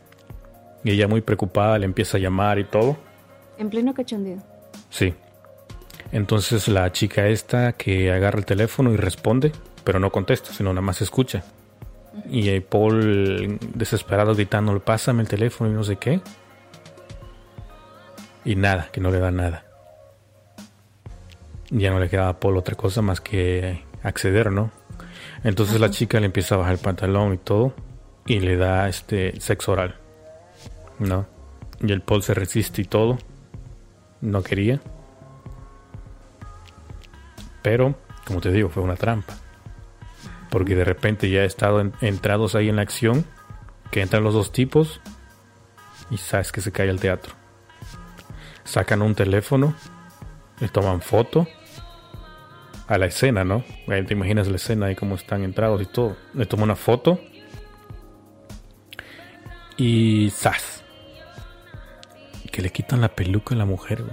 [0.83, 2.97] Y ella muy preocupada le empieza a llamar y todo.
[3.57, 4.37] En pleno cachondeo.
[4.91, 5.15] Sí.
[6.11, 9.51] Entonces la chica esta que agarra el teléfono y responde,
[9.83, 11.43] pero no contesta, sino nada más escucha.
[12.29, 16.21] Y Paul desesperado gritando, pásame el teléfono y no sé qué.
[18.43, 19.65] Y nada, que no le da nada
[21.69, 24.71] ya no le quedaba a Paul otra cosa más que acceder, ¿no?
[25.43, 27.73] Entonces la chica le empieza a bajar el pantalón y todo
[28.25, 29.95] y le da este sexo oral,
[30.99, 31.27] ¿no?
[31.81, 33.17] Y el Paul se resiste y todo,
[34.21, 34.81] no quería.
[37.61, 37.95] Pero,
[38.25, 39.35] como te digo, fue una trampa.
[40.49, 43.25] Porque de repente ya he estado entrados ahí en la acción,
[43.91, 45.01] que entran los dos tipos
[46.09, 47.33] y sabes que se cae el teatro.
[48.63, 49.75] Sacan un teléfono
[50.59, 51.47] le toman foto
[52.87, 53.63] a la escena, ¿no?
[53.87, 56.15] te imaginas la escena y cómo están entrados y todo.
[56.33, 57.19] Le toman una foto
[59.77, 60.83] y ¡zas!
[62.51, 64.03] Que le quitan la peluca a la mujer.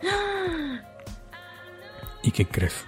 [2.22, 2.86] ¿Y qué crees?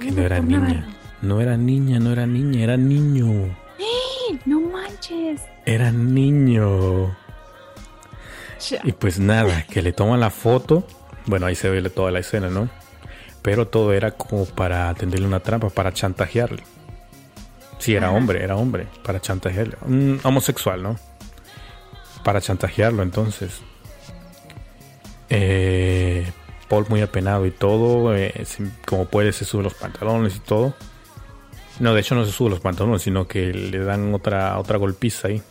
[0.00, 0.86] Que no era niña.
[1.22, 3.54] No era niña, no era niña, era niño.
[3.78, 4.38] ¡Eh!
[4.46, 5.42] ¡No manches!
[5.66, 7.14] Era niño.
[8.84, 10.86] Y pues nada, que le toman la foto.
[11.26, 12.68] Bueno, ahí se ve toda la escena, ¿no?
[13.42, 16.62] Pero todo era como para tenderle una trampa, para chantajearle.
[17.78, 19.76] Sí, era hombre, era hombre, para chantajearle.
[19.82, 20.96] Un homosexual, ¿no?
[22.24, 23.60] Para chantajearlo, entonces.
[25.30, 26.30] Eh,
[26.70, 28.32] Paul muy apenado y todo, eh,
[28.86, 30.72] como puede se sube los pantalones y todo.
[31.80, 35.28] No, de hecho no se sube los pantalones, sino que le dan otra otra golpiza
[35.28, 35.42] ahí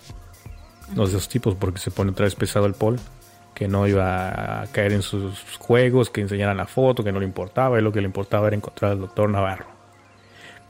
[0.95, 2.99] los dos tipos porque se pone otra vez pesado el Paul
[3.53, 7.25] que no iba a caer en sus juegos, que enseñaran la foto, que no le
[7.25, 9.65] importaba, y lo que le importaba era encontrar al doctor Navarro.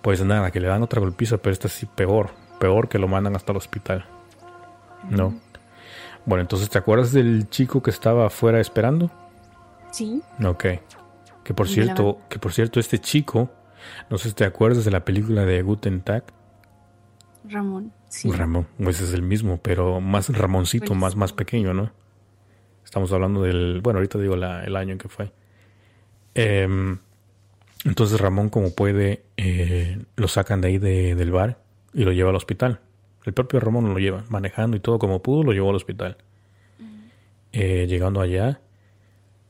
[0.02, 3.36] Pues nada, que le dan otra golpiza, pero esta sí peor, peor que lo mandan
[3.36, 4.06] hasta el hospital.
[5.08, 5.36] ¿No?
[6.26, 9.12] Bueno, entonces, ¿te acuerdas del chico que estaba afuera esperando?
[9.92, 10.22] Sí.
[10.46, 10.66] Ok.
[11.44, 13.50] Que por cierto, que por cierto, este chico,
[14.10, 16.24] no sé si te acuerdas de la película de Guten Tag.
[17.46, 17.92] Ramón.
[18.36, 21.92] Ramón, pues es el mismo, pero más Ramoncito, pues más, más pequeño, ¿no?
[22.84, 25.32] Estamos hablando del, bueno, ahorita digo el año en que fue.
[26.34, 26.98] Em,
[27.86, 31.62] entonces Ramón, como puede, eh, lo sacan de ahí del bar
[31.94, 32.80] y lo lleva al hospital.
[33.26, 36.18] El propio Ramón lo lleva, manejando y todo como pudo, lo llevó al hospital.
[37.52, 38.62] Eh, llegando allá,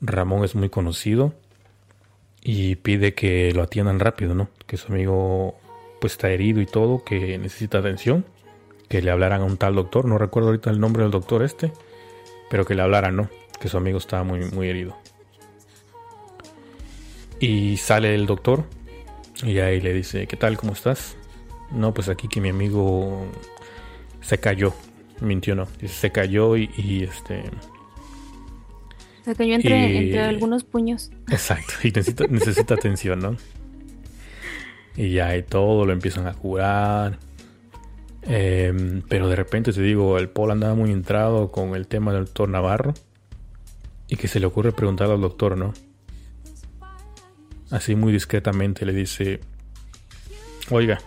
[0.02, 1.34] Ramón es muy conocido
[2.42, 4.50] y pide que lo atiendan rápido, ¿no?
[4.66, 5.58] Que su amigo
[6.00, 8.26] pues está herido y todo, que necesita atención,
[8.88, 11.72] que le hablaran a un tal doctor, no recuerdo ahorita el nombre del doctor este,
[12.50, 13.30] pero que le hablaran, ¿no?
[13.60, 14.98] Que su amigo estaba muy, muy herido.
[17.40, 18.66] Y sale el doctor
[19.44, 20.58] y ahí le dice, ¿qué tal?
[20.58, 21.16] ¿Cómo estás?
[21.72, 23.26] No, pues aquí que mi amigo
[24.22, 24.74] se cayó.
[25.22, 25.68] Mintió, no.
[25.86, 27.44] Se cayó y, este...
[29.26, 31.12] Se cayó entre, algunos puños.
[31.30, 33.38] Exacto, y necesita, necesita atención, ¿no?
[34.96, 37.20] Y ya y todo lo empiezan a curar.
[38.24, 42.26] Em, pero de repente te digo, el Paul andaba muy entrado con el tema del
[42.26, 42.94] doctor Navarro.
[44.08, 45.74] Y que se le ocurre preguntar al doctor, ¿no?
[47.70, 49.40] Así muy discretamente le dice,
[50.72, 51.00] oiga,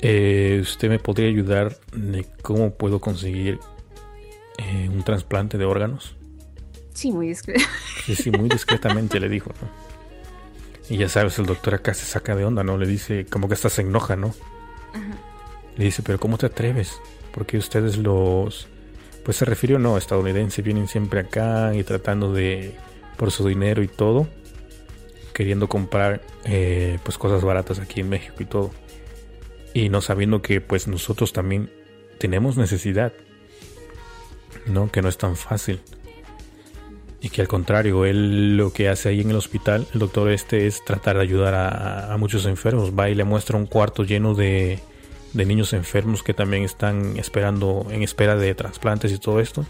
[0.00, 3.58] eh, ¿usted me podría ayudar de cómo puedo conseguir
[4.58, 6.17] eh, un trasplante de órganos?
[6.98, 7.70] Sí, muy discretamente.
[8.06, 9.68] Sí, sí, muy discretamente le dijo, ¿no?
[10.88, 12.76] Y ya sabes, el doctor acá se saca de onda, ¿no?
[12.76, 14.34] Le dice, como que hasta se enoja, ¿no?
[15.76, 16.98] Le dice, pero ¿cómo te atreves?
[17.32, 18.66] Porque ustedes los...
[19.24, 22.74] Pues se refirió, no, estadounidenses vienen siempre acá y tratando de...
[23.16, 24.26] por su dinero y todo
[25.34, 28.72] queriendo comprar eh, pues cosas baratas aquí en México y todo
[29.72, 31.70] y no sabiendo que pues nosotros también
[32.18, 33.12] tenemos necesidad
[34.66, 35.80] no que no es tan fácil
[37.20, 40.66] y que al contrario él lo que hace ahí en el hospital el doctor este
[40.66, 44.78] es tratar de ayudar a, muchos enfermos va y le muestra un cuarto lleno de,
[45.32, 49.66] de niños enfermos que también están esperando en espera de trasplantes y todo esto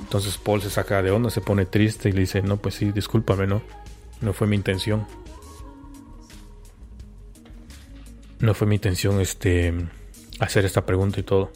[0.00, 2.90] entonces Paul se saca de onda se pone triste y le dice no pues sí
[2.90, 3.62] discúlpame no
[4.20, 5.06] no fue mi intención.
[8.38, 9.74] No fue mi intención este
[10.38, 11.50] hacer esta pregunta y todo.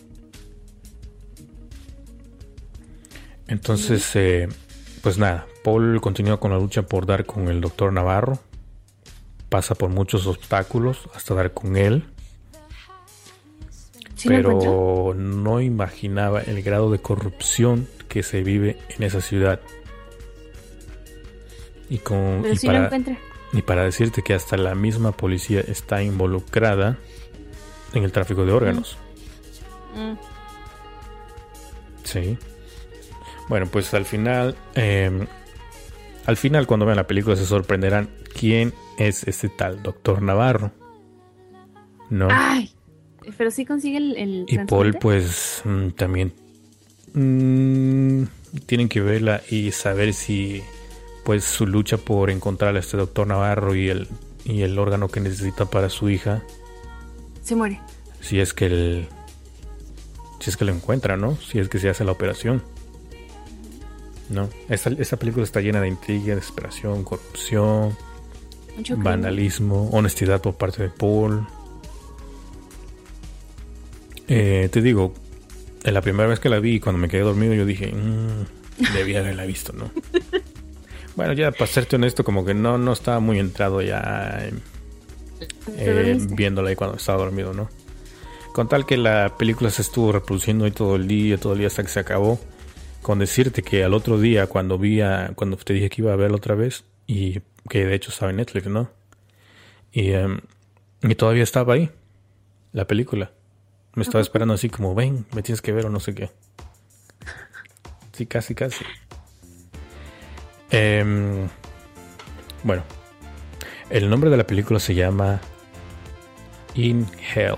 [3.47, 4.49] Entonces, eh,
[5.05, 8.39] pues nada, Paul continúa con la lucha por dar con el doctor Navarro.
[9.51, 12.05] Pasa por muchos obstáculos hasta dar con él.
[14.25, 19.61] pero no imaginaba el grado de corrupción que se vive en esa ciudad.
[21.91, 26.97] Y, con, y, para, decirte que hasta la misma policía está involucrada
[27.93, 28.97] en el tráfico de órganos.
[29.95, 30.13] Mm.
[30.13, 30.19] Mm.
[32.05, 32.39] Sí.
[33.49, 35.27] Bueno, pues al final, em,
[36.27, 40.73] al final cuando vean la película se sorprenderán quién es ese tal doctor Navarro.
[42.11, 42.29] ¿No?
[42.31, 42.71] Ay,
[43.37, 44.45] pero sí consigue el...
[44.47, 46.33] y Paul pues mm, también
[47.15, 50.63] tienen que verla y saber si
[51.25, 54.09] pues su lucha por encontrar a este doctor Navarro y el,
[54.45, 56.43] y el órgano que necesita para su hija.
[57.43, 57.81] Se muere.
[58.21, 59.09] Si es que el,
[60.41, 61.37] si es que lo encuentra, ¿no?
[61.37, 62.63] Si es que se hace la operación.
[64.31, 64.49] ¿No?
[64.69, 67.97] Esta, película está llena de intriga, desesperación, corrupción,
[68.97, 71.47] vandalismo, honestidad por parte de Paul.
[74.27, 75.13] Eh, te digo,
[75.83, 79.21] en la primera vez que la vi, cuando me quedé dormido, yo dije, mmm, debía
[79.21, 79.91] haberla visto, ¿no?
[81.17, 84.51] Bueno, ya para serte honesto, como que no, no estaba muy entrado ya
[85.77, 87.69] eh, viéndola ahí cuando estaba dormido, ¿no?
[88.53, 91.69] Con tal que la película se estuvo reproduciendo ahí todo el día, todo el día
[91.69, 92.39] hasta que se acabó.
[93.05, 95.01] Con decirte que al otro día, cuando vi
[95.35, 98.39] cuando te dije que iba a verla otra vez, y que de hecho estaba en
[98.39, 98.89] Netflix, ¿no?
[99.93, 100.41] Y, em,
[101.03, 101.91] y todavía estaba ahí,
[102.73, 103.31] la película.
[103.95, 106.31] Me estaba esperando así como, ven, me tienes que ver o no sé qué.
[108.13, 108.87] Sí, casi, casi.
[110.71, 111.47] Em,
[112.63, 112.85] bueno,
[113.91, 115.43] el nombre de la película se llama
[116.75, 117.57] In Hell.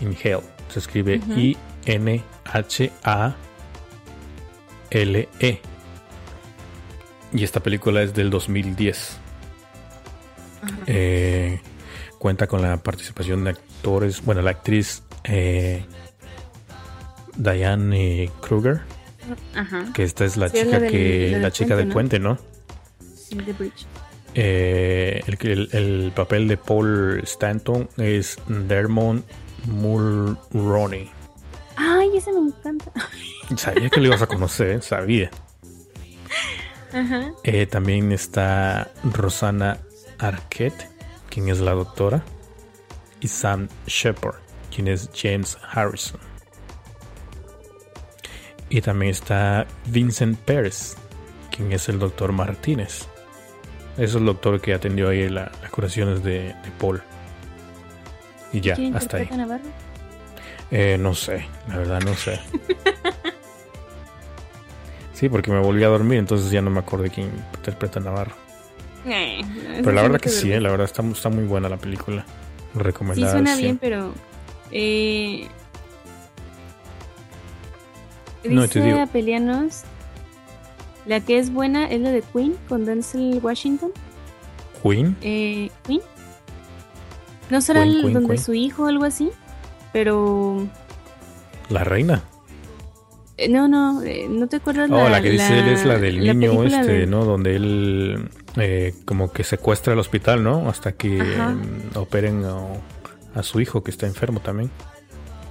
[0.00, 0.40] In Hell.
[0.68, 1.20] Se escribe
[4.90, 5.60] I-N-H-A-L-E.
[7.32, 9.18] Y esta película es del 2010.
[10.86, 11.60] Eh,
[12.18, 15.84] cuenta con la participación de actores, bueno, la actriz eh,
[17.36, 18.82] Diane Kruger
[19.94, 22.38] que esta es la chica que la chica del puente, ¿no?
[24.34, 29.24] Eh, el, el, papel de Paul Stanton es Dermot
[29.66, 31.10] Mulroney.
[31.80, 32.90] Ay, ese me encanta.
[33.56, 35.30] Sabía que lo ibas a conocer, sabía.
[37.44, 39.78] Eh, también está Rosana
[40.18, 40.88] Arquette,
[41.30, 42.24] quien es la doctora,
[43.20, 44.36] y Sam Shepard,
[44.74, 46.18] quien es James Harrison.
[48.70, 50.96] Y también está Vincent Pérez,
[51.54, 53.06] quien es el doctor Martínez.
[53.96, 57.02] Es el doctor que atendió ahí las curaciones de, Paul.
[58.52, 59.28] Y ya, hasta ahí.
[60.70, 62.40] Eh, no sé, la verdad no sé.
[65.14, 68.32] Sí, porque me volví a dormir, entonces ya no me acordé quién interpreta a Navarro.
[69.06, 69.40] Eh,
[69.78, 72.24] Pero la verdad que sí, eh, la verdad está, está muy buena la película.
[72.74, 73.32] Recomendada.
[73.32, 73.78] Sí, suena bien, 100.
[73.78, 74.12] pero.
[74.70, 75.48] Eh,
[78.44, 79.00] No, dice te digo.
[79.00, 79.82] Apelianos.
[81.06, 83.90] La que es buena es la de Queen con Denzel Washington.
[84.82, 85.16] Queen.
[85.22, 86.00] Eh, ¿Queen?
[87.50, 88.44] ¿No será Queen, el Queen, donde Queen.
[88.44, 89.30] su hijo o algo así?
[89.92, 90.66] Pero.
[91.70, 92.22] La reina.
[93.36, 96.24] eh, no, no, eh, no te acuerdas Oh, la, que dice él es la del
[96.26, 97.24] la niño este, de- ¿no?
[97.24, 100.68] Donde él eh, como que secuestra el hospital, ¿no?
[100.68, 104.70] Hasta que mm, operen a, a su hijo que está enfermo también.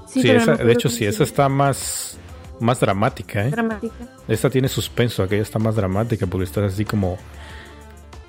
[0.07, 2.17] Sí, Sí, no esa- de hecho sí, esa está más,
[2.59, 3.51] más dramática, ¿eh?
[3.51, 3.95] dramática.
[4.27, 7.17] Esta tiene suspenso, aquella está más dramática porque está así como...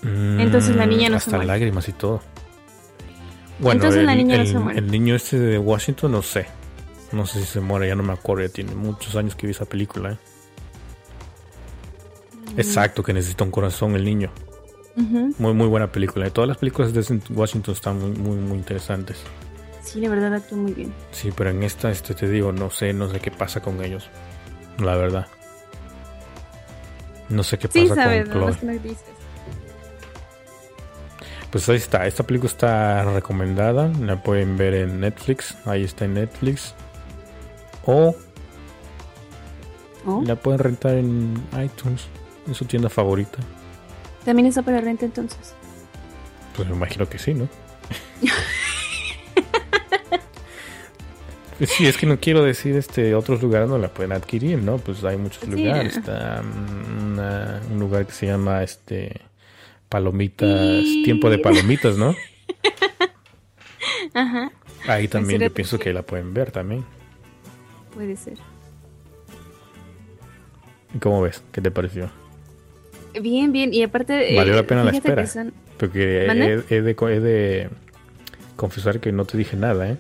[0.03, 2.21] mm, Entonces la niña no Hasta lágrimas y todo.
[3.59, 4.79] Bueno, Entonces el, la niña no el- se muere.
[4.79, 6.47] el niño este de Washington, no sé.
[7.13, 9.53] No sé si se muere, ya no me acuerdo, ya tiene muchos años que vi
[9.53, 10.19] esa película, ¿eh?
[12.55, 12.61] Mm.
[12.61, 14.31] Exacto, que necesita un corazón el niño.
[14.97, 16.27] Muy, muy buena película.
[16.27, 19.19] Y todas las películas de Washington están muy, muy, muy interesantes.
[19.83, 20.93] Sí, la verdad actuó muy bien.
[21.13, 24.11] Sí, pero en esta, este te digo, no sé, no sé qué pasa con ellos.
[24.79, 25.27] La verdad.
[27.29, 28.67] No sé qué pasa sabes, con nada Chloe.
[28.73, 29.05] más que dices.
[31.51, 36.15] Pues ahí está, esta película está recomendada, la pueden ver en Netflix, ahí está en
[36.15, 36.75] Netflix.
[37.87, 38.15] O
[40.07, 42.07] Oh, la pueden rentar en iTunes,
[42.47, 43.39] en su tienda favorita.
[44.25, 45.55] También está para renta entonces.
[46.57, 47.49] Pues me imagino que sí, ¿no?
[51.67, 54.77] Sí, es que no quiero decir este otros lugares no la pueden adquirir, ¿no?
[54.79, 55.51] Pues hay muchos Sí.
[55.51, 55.97] lugares.
[55.97, 59.21] Está mm, una- un lugar que se llama este
[59.89, 62.15] Palomitas, Y- Tiempo de Palomitas, ¿no?
[64.15, 64.51] Ajá,
[64.87, 66.85] Ahí también yo pienso que la pueden ver también.
[67.95, 68.39] puede ser.
[70.95, 71.43] ¿Y ¿Cómo ves?
[71.53, 72.11] ¿Qué te pareció?
[73.21, 73.75] Bien, bien.
[73.75, 74.35] Y aparte.
[74.37, 75.27] Valió eh, la pena la espera.
[75.27, 77.71] son- Porque he, he de, he de
[78.57, 79.97] confesar que no te dije nada, ¿eh?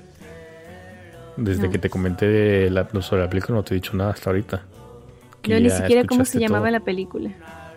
[1.36, 1.70] Desde No.
[1.70, 4.62] que te comenté la, sobre la película no te he dicho nada hasta ahorita.
[5.48, 6.72] No, ni siquiera cómo se llamaba todo.
[6.72, 7.30] la película.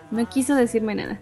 [0.10, 1.20] No quiso decirme nada.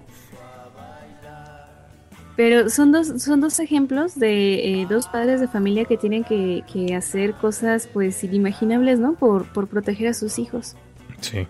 [2.40, 6.64] Pero son dos, son dos ejemplos de eh, dos padres de familia que tienen que,
[6.72, 9.16] que hacer cosas pues inimaginables, ¿no?
[9.16, 10.78] Por, por proteger a sus hijos.
[11.20, 11.46] Sí.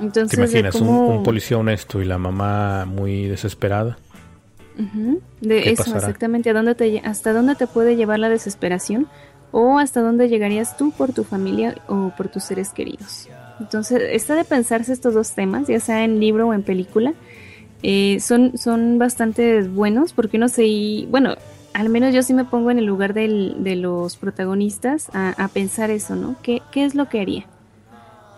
[0.00, 3.96] Entonces, ¿Te de imaginas un, cómo- un policía honesto y la mamá muy desesperada?
[4.76, 5.98] Ujú, De ¿Qué eso, pasará?
[6.08, 6.50] exactamente.
[6.50, 9.06] ¿A dónde te, ¿Hasta dónde te puede llevar la desesperación?
[9.52, 13.28] ¿O hasta dónde llegarías tú por tu familia o por tus seres queridos?
[13.60, 17.14] Entonces, está de pensarse estos dos temas, ya sea en libro o en película.
[17.86, 20.64] Eh, son, son bastante buenos porque uno se...
[20.64, 21.34] y- Bueno,
[21.74, 25.48] al menos yo sí me pongo en el lugar del- de los protagonistas a, a
[25.48, 26.34] pensar eso, ¿no?
[26.42, 27.44] ¿Qué, ¿Qué es lo que haría?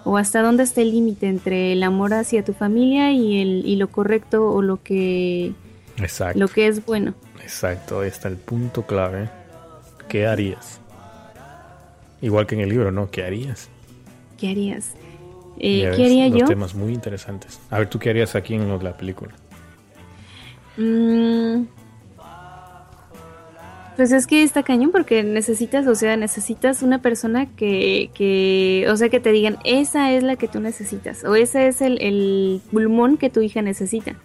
[0.04, 3.76] ¿O hasta dónde está el límite entre el amor hacia tu familia y, el, y
[3.76, 5.52] lo correcto o lo que,
[5.98, 6.38] Exacto.
[6.40, 7.14] lo que es bueno?
[7.40, 9.28] Exacto, ahí está el punto clave.
[10.08, 10.80] ¿Qué harías?
[12.20, 13.10] Igual que en el libro, ¿no?
[13.12, 13.68] ¿Qué harías?
[14.38, 14.90] ¿Qué harías?
[15.58, 16.46] Eh, ¿Qué ves, haría yo?
[16.46, 17.60] temas muy interesantes.
[17.70, 19.32] A ver, ¿tú qué harías aquí en lo de la película?
[20.76, 21.64] Mm,
[23.96, 28.96] pues es que está cañón porque necesitas, o sea, necesitas una persona que, que, o
[28.96, 32.60] sea, que te digan, esa es la que tú necesitas, o ese es el, el
[32.70, 34.16] pulmón que tu hija necesita.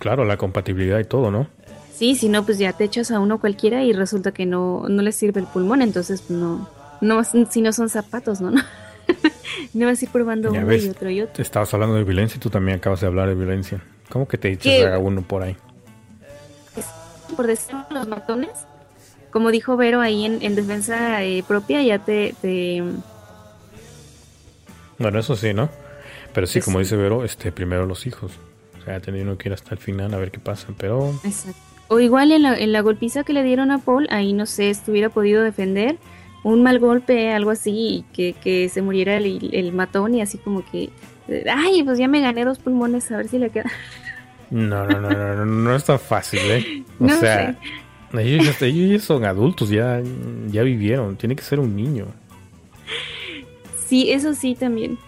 [0.00, 1.46] Claro, la compatibilidad y todo, ¿no?
[1.94, 5.02] Sí, si no, pues ya te echas a uno cualquiera y resulta que no, no
[5.02, 6.68] le sirve el pulmón, entonces pues, no,
[7.00, 8.52] no, si no son zapatos, ¿no?
[9.74, 10.84] No, vas a ir probando Ya uno ves.
[10.84, 11.42] y otro y otro.
[11.42, 13.82] Estabas hablando de violencia y tú también acabas de hablar de violencia.
[14.08, 15.56] ¿Cómo que te echas a uno por ahí?
[17.36, 18.50] por decir los matones,
[19.30, 22.82] como dijo Vero ahí en, en defensa eh, propia, ya te, te-
[24.98, 25.68] Bueno, eso sí, ¿no?
[26.34, 26.84] Pero sí, Pues como sí.
[26.84, 28.32] dice Vero, este, primero los hijos.
[28.80, 30.68] O sea, teniendo que ir hasta el final a ver qué pasa.
[30.78, 31.60] Pero Exacto.
[31.88, 34.70] O igual en la, en la golpiza que le dieron a Paul, ahí no sé,
[34.70, 35.96] estuviera podido defender
[36.48, 40.38] un mal golpe, algo así, y que, que se muriera el, el matón y así
[40.38, 40.90] como que,
[41.28, 43.70] eh, ay, pues ya me gané dos pulmones, a ver si le queda.
[44.50, 46.84] no, no, no, no, no, no es tan fácil, ¿eh?
[47.00, 47.56] O No sea,
[48.14, 50.02] ellos, ya- ellos son adultos, ya,
[50.48, 51.16] ya vivieron.
[51.16, 52.06] Tiene que ser un niño.
[53.86, 54.98] Sí, eso sí también.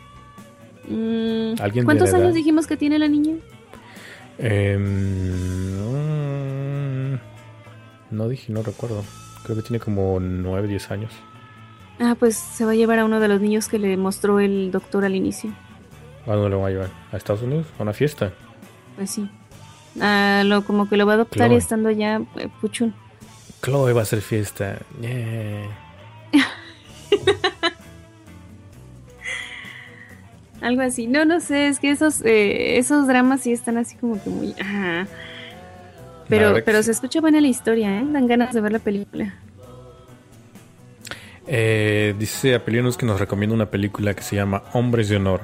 [0.88, 2.20] Mm, Alguien ¿Cuántos edad.
[2.22, 3.34] años dijimos que tiene la niña?
[4.38, 5.74] Em,
[7.14, 7.18] mm,
[8.10, 9.04] no dije, no recuerdo.
[9.44, 11.12] Creo que tiene como 9, 10 años.
[12.00, 14.70] Ah, pues se va a llevar a uno de los niños que le mostró el
[14.70, 15.52] doctor al inicio.
[16.26, 16.90] ¿A dónde lo va a llevar?
[17.12, 17.66] ¿A Estados Unidos?
[17.78, 18.32] ¿A una fiesta?
[18.96, 19.30] Pues sí.
[20.00, 21.54] Ah, lo, como que lo va a adoptar Chloe.
[21.54, 22.94] y estando ya eh, puchún.
[23.62, 24.78] Chloe va a hacer fiesta.
[25.00, 25.68] Yeah.
[30.62, 31.06] Algo así.
[31.06, 34.54] No, no sé, es que esos, eh, esos dramas sí están así como que muy...
[34.58, 35.06] Ajá.
[36.28, 38.06] Pero, pero se escucha buena la historia, ¿eh?
[38.10, 39.34] Dan ganas de ver la película.
[41.52, 45.40] Eh, dice Apelianos que nos recomienda una película que se llama Hombres de Honor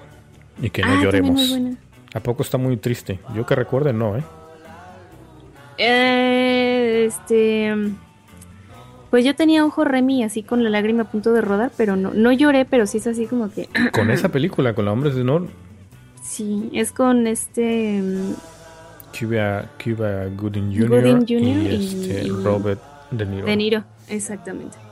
[0.63, 1.59] y que no ah, lloremos.
[2.15, 3.19] ¿A poco está muy triste?
[3.35, 4.23] Yo que recuerde, no, ¿eh?
[5.79, 7.07] ¿eh?
[7.09, 7.75] Este.
[9.11, 12.15] Pues yo tenía ojo Remy así con la lágrima a punto de rodar, pero no,
[12.15, 13.69] no lloré, pero sí es así como que.
[13.93, 15.49] ¿Con esa película, con la Hombres de Honor?
[16.23, 18.01] Sí, es con este.
[19.19, 21.07] Cuba, Cuba Gooding Jr.
[21.27, 22.81] y, este, Robert
[23.11, 23.47] De Niro.
[23.47, 24.86] De Niro, exactamente.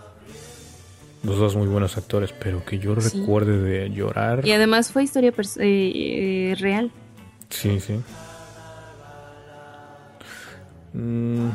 [1.25, 4.47] Los dos muy buenos actores, pero que yo recuerde de llorar.
[4.47, 6.93] Y además fue historia eh, eh, real.
[7.49, 8.01] Sí, sí.
[10.93, 11.49] Mm,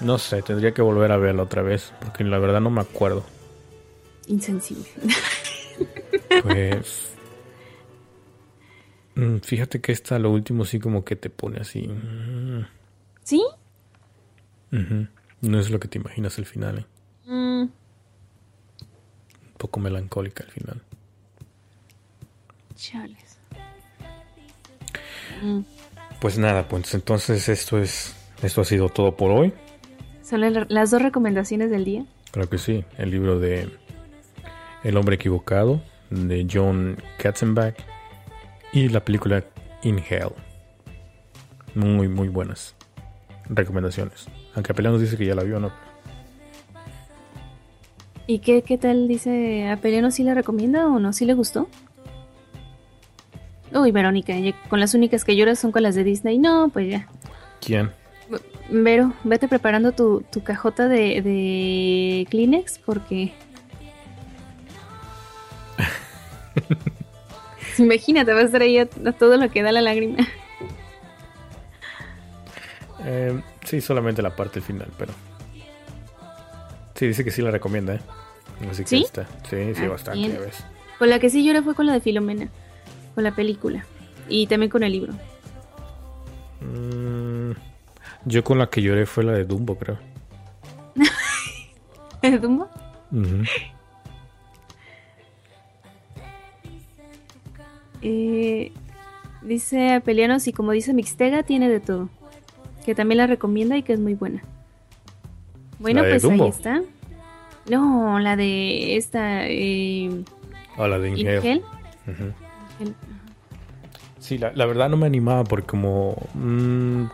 [0.00, 3.24] no sé, tendría que volver a verla otra vez, porque la verdad no me acuerdo.
[4.26, 4.84] Insensible.
[6.42, 7.10] Pues
[9.20, 11.86] Mm, fíjate que esta, lo último, sí como que te pone así.
[11.88, 12.64] Mm.
[13.22, 13.44] ¿Sí?
[14.70, 17.68] No es lo que te imaginas el final, ¿eh?
[19.60, 20.80] Poco melancólica el final.
[22.74, 23.38] Chales.
[26.18, 28.16] Pues nada, pues entonces esto es.
[28.42, 29.52] Esto ha sido todo por hoy.
[30.22, 32.06] ¿Son las dos recomendaciones del día?
[32.30, 32.86] Claro que sí.
[32.96, 33.68] El libro de
[34.82, 37.76] El hombre equivocado, de John Katzenbach
[38.72, 39.44] y la película
[39.82, 40.32] In Hell.
[41.74, 42.74] Muy, muy buenas
[43.50, 44.26] recomendaciones.
[44.54, 45.70] Aunque Apeliano nos dice que ya la vio, ¿no?
[48.30, 50.12] ¿Y qué, qué tal dice Apeliano?
[50.12, 51.12] ¿Sí la recomienda o no?
[51.12, 51.68] ¿Sí le gustó?
[53.72, 54.34] Uy, Verónica,
[54.68, 56.38] con las únicas que lloras son con las de Disney.
[56.38, 57.08] No, pues ya.
[57.60, 57.90] ¿Quién?
[58.68, 63.32] Vero, vete preparando tu, tu cajota de, de Kleenex porque
[67.78, 70.18] Imagínate, va a estar ahí a, todo lo que da la lágrima.
[73.04, 75.12] Eh, sí, solamente la parte final, pero.
[76.94, 78.00] Sí, dice que sí la recomienda, ¿eh?
[78.68, 79.02] Así que ¿Sí?
[79.04, 79.26] está.
[79.48, 80.38] Sí, sí, ah, bastante,
[80.98, 82.48] Con la que sí lloré fue con la de Filomena,
[83.14, 83.84] con la película.
[84.28, 85.12] Y también con el libro.
[86.60, 87.52] Mm,
[88.26, 89.98] yo con la que lloré fue la de Dumbo, creo.
[92.22, 92.68] ¿De Dumbo?
[98.02, 98.72] Eh,
[99.42, 102.08] dice Apelianos y como dice Mixtega, tiene de todo.
[102.84, 104.42] Que también la recomienda y que es muy buena.
[105.78, 106.82] Bueno, pues ahí está.
[107.68, 109.46] No, la de esta...
[109.46, 110.24] Eh,
[110.76, 111.62] oh, la de Ingel.
[114.18, 116.16] Sí, la, verdad no me animaba porque como...
[116.34, 117.04] Mm,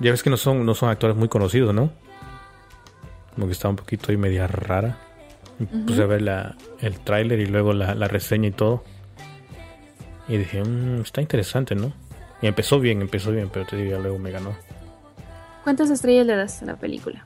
[0.00, 1.90] ya ves que no son, no son actores muy conocidos, ¿no?
[3.34, 4.98] Como que estaba un poquito ahí media rara.
[5.86, 8.82] Puse a ver la, el tráiler y luego la, la reseña y todo.
[10.28, 11.92] Y dije, mmm, está interesante, ¿no?
[12.40, 14.54] Y empezó bien, empezó bien, pero te diría, luego me ganó.
[15.62, 17.24] ¿Cuántas estrellas le das a la película?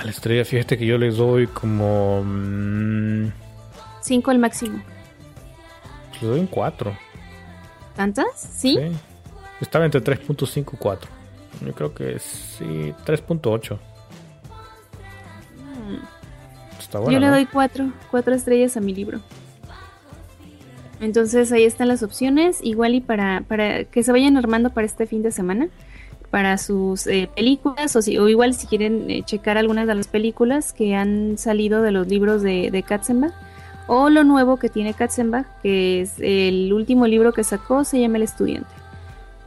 [0.00, 2.22] A la estrella, fíjate que yo le doy como...
[2.24, 3.28] Mmm,
[4.00, 4.80] Cinco al máximo.
[6.22, 6.96] Le doy un 4.
[7.96, 8.26] ¿Tantas?
[8.34, 8.78] ¿Sí?
[8.80, 8.96] sí.
[9.60, 11.10] Estaba entre 3.5 y 4.
[11.66, 13.78] Yo creo que sí, 3.8.
[15.66, 17.10] Mm.
[17.10, 19.20] Yo le doy 4, 4 estrellas a mi libro.
[21.00, 25.06] Entonces ahí están las opciones, igual y para, para que se vayan armando para este
[25.06, 25.68] fin de semana,
[26.30, 30.06] para sus eh, películas, o, si, o igual si quieren eh, checar algunas de las
[30.06, 33.32] películas que han salido de los libros de, de Katzenbach,
[33.86, 38.18] o lo nuevo que tiene Katzenbach, que es el último libro que sacó, se llama
[38.18, 38.70] El Estudiante.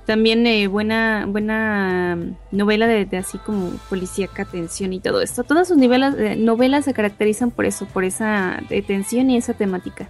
[0.05, 2.17] También eh, buena, buena
[2.51, 5.45] novela de, así como policíaca, tensión y todo esto.
[5.45, 10.09] Todas sus novelas, novelas se caracterizan por eso, por esa tensión y esa temática.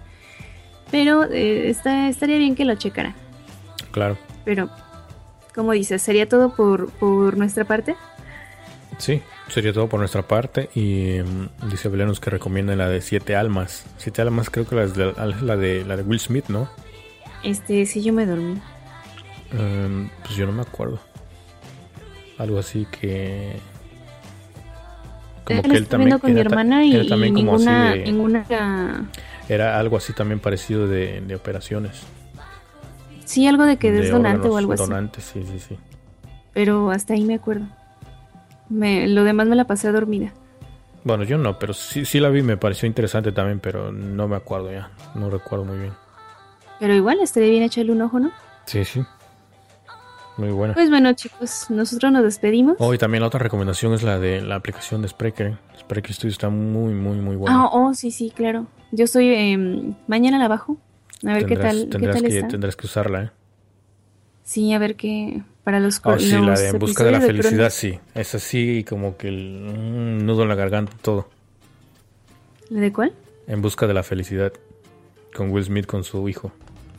[0.90, 3.14] Pero eh, está, estaría bien que lo checara.
[3.92, 4.18] Claro.
[4.44, 4.68] Pero,
[5.54, 7.96] como dices, ¿sería todo por, por nuestra parte?
[8.98, 10.70] Sí, sería todo por nuestra parte.
[10.74, 13.84] Y mm, dice Belenus que recomienda la de Siete Almas.
[13.98, 15.12] Siete Almas creo que la de,
[15.42, 16.68] la de, la de Will Smith, ¿no?
[17.42, 18.60] Este, sí, yo me dormí.
[19.52, 20.98] Em, pues yo no me acuerdo.
[22.38, 23.56] Algo así que
[25.44, 28.44] como que él también con mi hermana y, también ninguna, ninguna
[29.48, 32.02] era algo así también parecido de, operaciones.
[33.24, 35.78] Sí, algo de que es donante o algo donante, sí, sí, sí.
[36.52, 37.66] Pero hasta ahí me acuerdo.
[38.68, 40.32] Me, lo demás me la pasé dormida.
[41.04, 44.36] Bueno, yo no, pero sí, sí la vi, me pareció interesante también, pero no me
[44.36, 45.92] acuerdo ya, no recuerdo muy bien.
[46.80, 48.32] Pero igual estaría bien echarle un ojo, ¿no?
[48.64, 49.04] Sí, sí.
[50.36, 50.74] Muy buena.
[50.74, 52.76] Pues bueno, chicos, nosotros nos despedimos.
[52.80, 55.58] Oh, y también la otra recomendación es la de la aplicación de Spreaker.
[55.78, 57.62] Spreaker Studio está muy, muy, muy buena.
[57.62, 58.66] Ah, oh, sí, sí, claro.
[58.90, 60.76] Yo estoy, eh, mañana la bajo.
[61.26, 62.48] A ver qué tal, tendrás qué tal que, está.
[62.48, 63.30] Tendrás que usarla, ¿eh?
[64.42, 65.42] Sí, a ver qué.
[65.62, 66.00] Para los.
[66.04, 67.72] Oh, sí, la de En busca de la felicidad, Cronos.
[67.74, 67.98] sí.
[68.14, 71.28] Es así como que el mm, nudo en la garganta, todo.
[72.68, 73.12] ¿La de cuál?
[73.46, 74.52] En busca de la felicidad.
[75.34, 76.52] Con Will Smith con su hijo.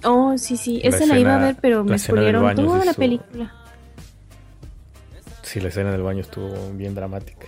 [0.03, 0.81] Oh, sí, sí.
[0.83, 3.53] La Esa la iba a escena- ver, pero me escena spoilearon toda la película.
[5.43, 7.47] Sí, la escena del baño estuvo bien dramática.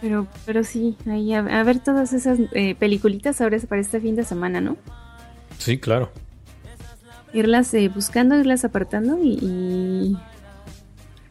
[0.00, 4.14] Pero, pero sí, ahí a, a ver todas esas eh, peliculitas ahora para este fin
[4.14, 4.76] de semana, ¿no?
[5.66, 6.12] Sí, claro.
[7.32, 10.16] Irlas eh, buscando, irlas apartando y, y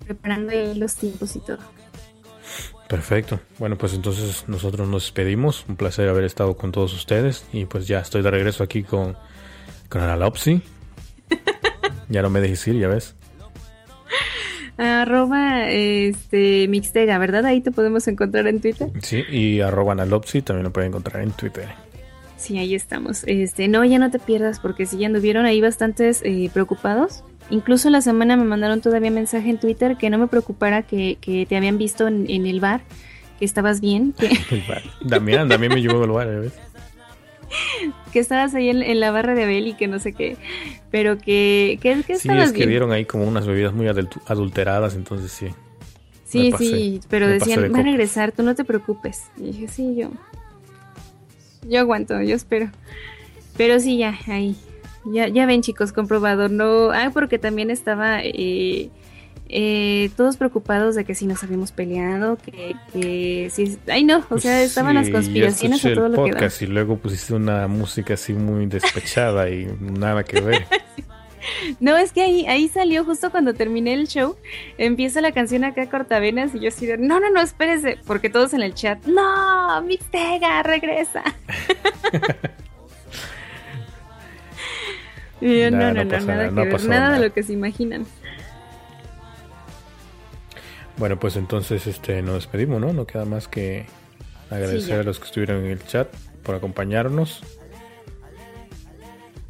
[0.03, 1.59] preparando ahí los tiempos y todo.
[2.89, 3.39] Perfecto.
[3.59, 5.63] Bueno, pues entonces nosotros nos despedimos.
[5.69, 7.45] Un placer haber estado con todos ustedes.
[7.53, 9.15] Y pues ya estoy de regreso aquí con,
[9.87, 10.61] con Analopsy.
[12.09, 13.15] ya no me dejes ir, ya ves.
[14.75, 17.45] Arroba este Mixtega, ¿verdad?
[17.45, 18.91] Ahí te podemos encontrar en Twitter.
[19.01, 21.69] Sí, y arroba Analopsy también lo pueden encontrar en Twitter.
[22.45, 23.23] Sí, ahí estamos.
[23.25, 27.23] Este, no, ya no te pierdas, porque si ya anduvieron ahí bastantes eh, preocupados.
[27.49, 31.45] Incluso la semana me mandaron todavía mensaje en Twitter que no me preocupara que, que
[31.47, 32.81] te habían visto en, en el bar,
[33.39, 34.29] que estabas bien, que,
[35.01, 36.53] Damián, también me llevó al ya ves.
[38.13, 40.37] que estabas ahí en, en la barra de Abel y que no sé qué,
[40.91, 42.69] pero que, que, que Sí, estabas es que bien.
[42.69, 45.47] dieron ahí como unas bebidas muy adulteradas, entonces sí.
[46.25, 47.85] Sí, pasé, sí, pero decían, de va a copas".
[47.85, 49.23] regresar, tú no te preocupes.
[49.37, 50.09] Y dije, sí, yo.
[51.69, 52.69] Yo aguanto, yo espero.
[53.57, 54.55] Pero sí, ya, ahí.
[55.05, 56.49] Ya, ya ven, chicos, comprobado.
[56.49, 56.91] No.
[56.91, 58.19] Ah, porque también estaba.
[58.23, 58.89] eh,
[59.47, 63.77] eh, todos preocupados de que si nos habíamos peleado, que, que si.
[63.87, 66.51] Ay, no, o sea, estaban las Sí, conspiraciones a todo escuché lo el que da.
[66.61, 70.65] y luego pusiste una música así muy despechada y nada que ver.
[71.79, 74.35] No, es que ahí, ahí salió justo cuando terminé el show.
[74.77, 78.53] Empieza la canción acá cortavenas y yo así de, no, no, no, espérese, porque todos
[78.53, 81.23] en el chat, no, Mixtega, regresa.
[85.41, 87.53] y yo, Nah, no, no, no nada nada, que ver, nada de lo que se
[87.53, 88.05] imaginan.
[90.97, 92.93] Bueno, pues entonces este nos despedimos, ¿no?
[92.93, 93.85] No queda más que
[94.49, 96.07] agradecer a los que estuvieron en el chat
[96.43, 97.43] por acompañarnos.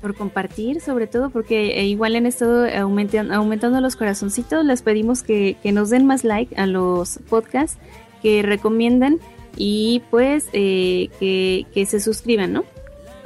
[0.05, 4.63] Por compartir, sobre todo, porque eh, igual han estado aumentan- aumentando los corazoncitos.
[4.63, 7.79] Les pedimos que, que nos den más like a los podcasts,
[8.21, 9.17] que recomiendan
[9.57, 12.65] y pues eh, que, que se suscriban, ¿no?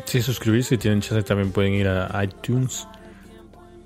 [0.05, 2.87] Sí, suscribirse, si tienen chance también pueden ir a iTunes,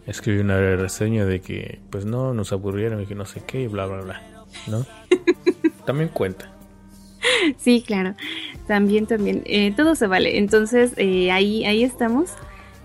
[0.05, 3.67] escribir una reseña de que pues no, nos aburrieron y que no sé qué y
[3.67, 4.21] bla, bla, bla,
[4.67, 4.85] ¿no?
[5.87, 6.51] también cuenta.
[7.57, 8.13] Sí, claro.
[8.67, 9.41] También, también.
[9.45, 10.37] Eh, todo se vale.
[10.37, 12.29] Entonces, eh, ahí, ahí estamos.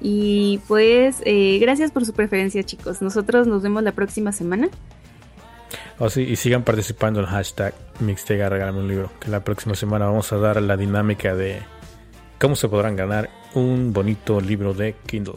[0.00, 3.02] Y pues, eh, gracias por su preferencia, chicos.
[3.02, 4.68] Nosotros nos vemos la próxima semana.
[5.98, 9.74] Oh, sí, y sigan participando en el hashtag Mixtega Regálame un libro, que la próxima
[9.74, 11.60] semana vamos a dar la dinámica de
[12.38, 15.34] cómo se podrán ganar un bonito libro de Kindle,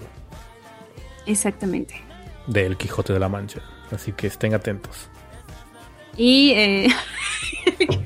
[1.26, 1.96] Exactamente.
[2.46, 3.62] de El Quijote de la Mancha.
[3.92, 5.10] Así que estén atentos.
[6.16, 6.88] Y, eh,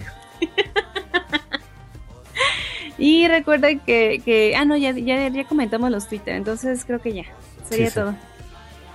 [3.06, 7.14] y recuerden que, que, ah, no, ya, ya, ya comentamos los Twitter, entonces creo que
[7.14, 7.24] ya.
[7.70, 8.00] Sería Sí, sí.
[8.00, 8.16] todo.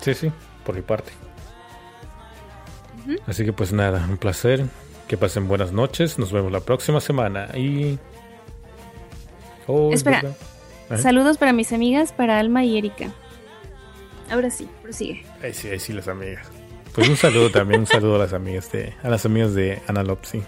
[0.00, 0.32] Sí, sí,
[0.64, 1.12] por mi parte.
[3.26, 4.64] Así que pues nada, un placer.
[5.08, 6.18] Que pasen buenas noches.
[6.18, 7.48] Nos vemos la próxima semana.
[7.56, 7.98] Y...
[9.66, 10.22] Oh, es Espera.
[10.96, 13.10] Saludos para mis amigas, para Alma y Erika.
[14.30, 15.24] Ahora sí, prosigue.
[15.42, 16.46] Ahí sí, ahí sí las amigas.
[16.94, 20.42] Pues un saludo también, un saludo a las amigas de, a las amigas de Analopsy.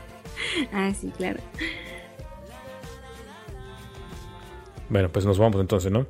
[0.72, 1.40] Ah, sí, claro.
[4.92, 6.06] Bueno, pues nos vamos entonces, ¿no?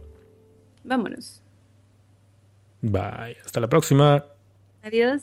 [0.83, 1.41] Vámonos.
[2.81, 3.37] Bye.
[3.45, 4.25] Hasta la próxima.
[4.83, 5.23] Adiós.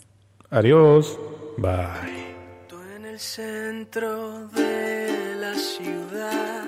[0.49, 1.19] Adiós.
[1.57, 2.35] Bye.
[2.69, 6.67] Tú en el centro de la ciudad,